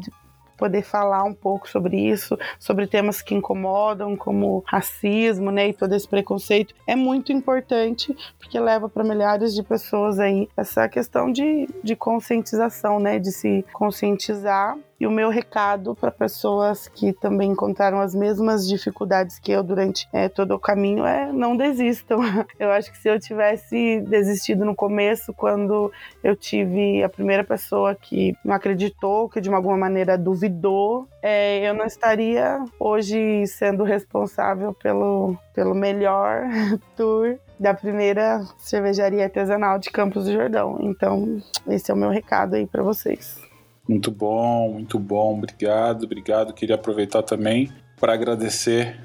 [0.63, 5.93] poder falar um pouco sobre isso, sobre temas que incomodam, como racismo, né, e todo
[5.93, 11.69] esse preconceito, é muito importante porque leva para milhares de pessoas aí essa questão de,
[11.83, 17.99] de conscientização, né, de se conscientizar E o meu recado para pessoas que também encontraram
[17.99, 22.21] as mesmas dificuldades que eu durante é, todo o caminho é não desistam.
[22.57, 25.91] Eu acho que se eu tivesse desistido no começo, quando
[26.23, 31.75] eu tive a primeira pessoa que não acreditou, que de alguma maneira duvidou, é, eu
[31.75, 36.43] não estaria hoje sendo responsável pelo, pelo melhor
[36.97, 40.79] tour da primeira cervejaria artesanal de Campos do Jordão.
[40.81, 43.52] Então, esse é o meu recado aí para vocês.
[43.89, 45.39] Muito bom, muito bom.
[45.39, 46.53] Obrigado, obrigado.
[46.53, 49.01] Queria aproveitar também para agradecer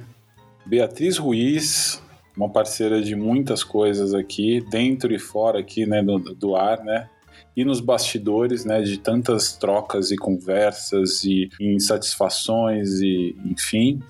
[0.65, 2.01] Beatriz Ruiz,
[2.35, 7.09] uma parceira de muitas coisas aqui, dentro e fora aqui, né, do, do ar, né?
[7.55, 14.01] E nos bastidores, né, de tantas trocas e conversas e insatisfações e, enfim,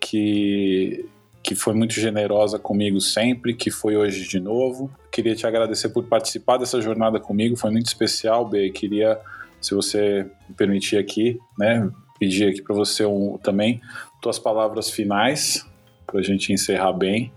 [0.00, 1.08] que
[1.42, 4.90] que foi muito generosa comigo sempre, que foi hoje de novo.
[5.10, 8.70] Queria te agradecer por participar dessa jornada comigo, foi muito especial, B.
[8.70, 9.18] Queria,
[9.62, 13.80] se você me permitir aqui, né, pedir aqui para você um, também
[14.20, 15.66] tuas palavras finais
[16.06, 17.32] para a gente encerrar bem.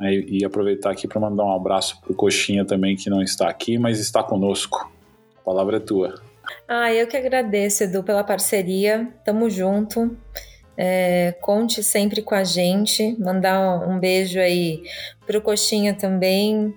[0.00, 3.48] Né, e aproveitar aqui para mandar um abraço para o Coxinha também, que não está
[3.48, 4.90] aqui, mas está conosco.
[5.38, 6.20] A palavra é tua.
[6.66, 9.08] Ah, eu que agradeço, Edu, pela parceria.
[9.24, 10.16] Tamo junto.
[10.76, 13.16] É, conte sempre com a gente.
[13.20, 14.82] Mandar um beijo aí
[15.26, 16.74] pro Coxinha também,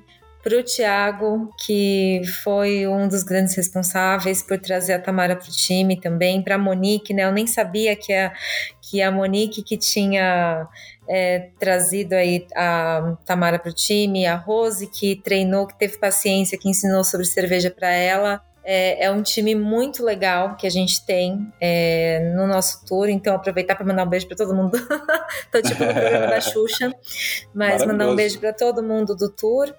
[0.48, 6.42] pro Tiago, que foi um dos grandes responsáveis por trazer a Tamara pro time também,
[6.42, 7.26] pra Monique, né?
[7.26, 8.32] Eu nem sabia que a,
[8.82, 10.66] que a Monique que tinha
[11.06, 16.70] é, trazido aí a Tamara pro time, a Rose que treinou, que teve paciência, que
[16.70, 18.42] ensinou sobre cerveja para ela.
[18.64, 23.36] É, é, um time muito legal que a gente tem é, no nosso tour, então
[23.36, 24.78] aproveitar para mandar um beijo para todo mundo.
[25.52, 26.94] Tô tipo no programa da Xuxa,
[27.54, 29.74] mas mandar um beijo para todo mundo do tour.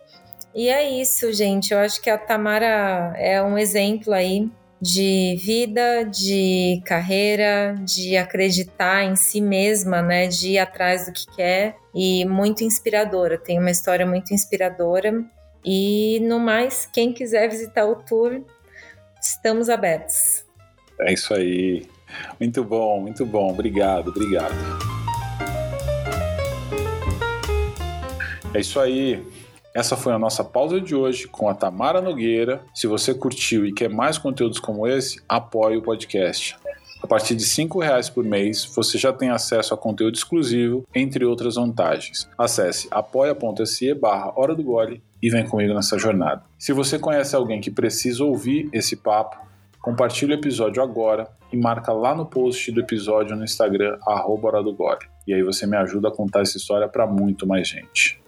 [0.59, 1.73] E é isso, gente.
[1.73, 4.51] Eu acho que a Tamara é um exemplo aí
[4.83, 11.27] de vida, de carreira, de acreditar em si mesma, né, de ir atrás do que
[11.37, 13.39] quer e muito inspiradora.
[13.39, 15.25] Tem uma história muito inspiradora.
[15.65, 18.43] E no mais, quem quiser visitar o tour,
[19.21, 20.45] Estamos abertos.
[21.03, 21.87] É isso aí.
[22.41, 23.51] Muito bom, muito bom.
[23.51, 24.55] Obrigado, obrigado.
[28.53, 29.23] É isso aí.
[29.75, 32.63] Essa foi a nossa pausa de hoje com a Tamara Nogueira.
[32.75, 36.57] Se você curtiu e quer mais conteúdos como esse, apoie o podcast.
[37.01, 41.25] A partir de R$ reais por mês, você já tem acesso a conteúdo exclusivo, entre
[41.25, 42.29] outras vantagens.
[42.37, 46.43] Acesse apoia.se barra Hora do Gole e vem comigo nessa jornada.
[46.59, 49.37] Se você conhece alguém que precisa ouvir esse papo,
[49.81, 54.63] compartilhe o episódio agora e marca lá no post do episódio no Instagram, arroba Hora
[54.63, 55.07] do Gole.
[55.27, 58.21] E aí você me ajuda a contar essa história para muito mais gente.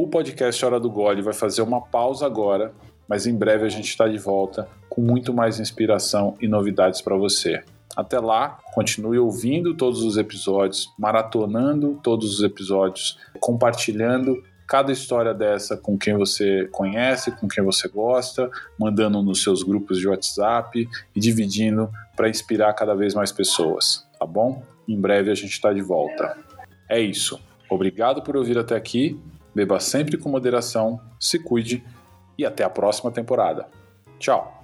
[0.00, 2.72] O podcast Hora do Gole vai fazer uma pausa agora,
[3.08, 7.16] mas em breve a gente está de volta com muito mais inspiração e novidades para
[7.16, 7.64] você.
[7.96, 15.76] Até lá, continue ouvindo todos os episódios, maratonando todos os episódios, compartilhando cada história dessa
[15.76, 18.48] com quem você conhece, com quem você gosta,
[18.78, 24.24] mandando nos seus grupos de WhatsApp e dividindo para inspirar cada vez mais pessoas, tá
[24.24, 24.62] bom?
[24.86, 26.36] Em breve a gente está de volta.
[26.88, 27.40] É isso.
[27.68, 29.20] Obrigado por ouvir até aqui.
[29.58, 31.84] Beba sempre com moderação, se cuide
[32.38, 33.66] e até a próxima temporada.
[34.16, 34.57] Tchau!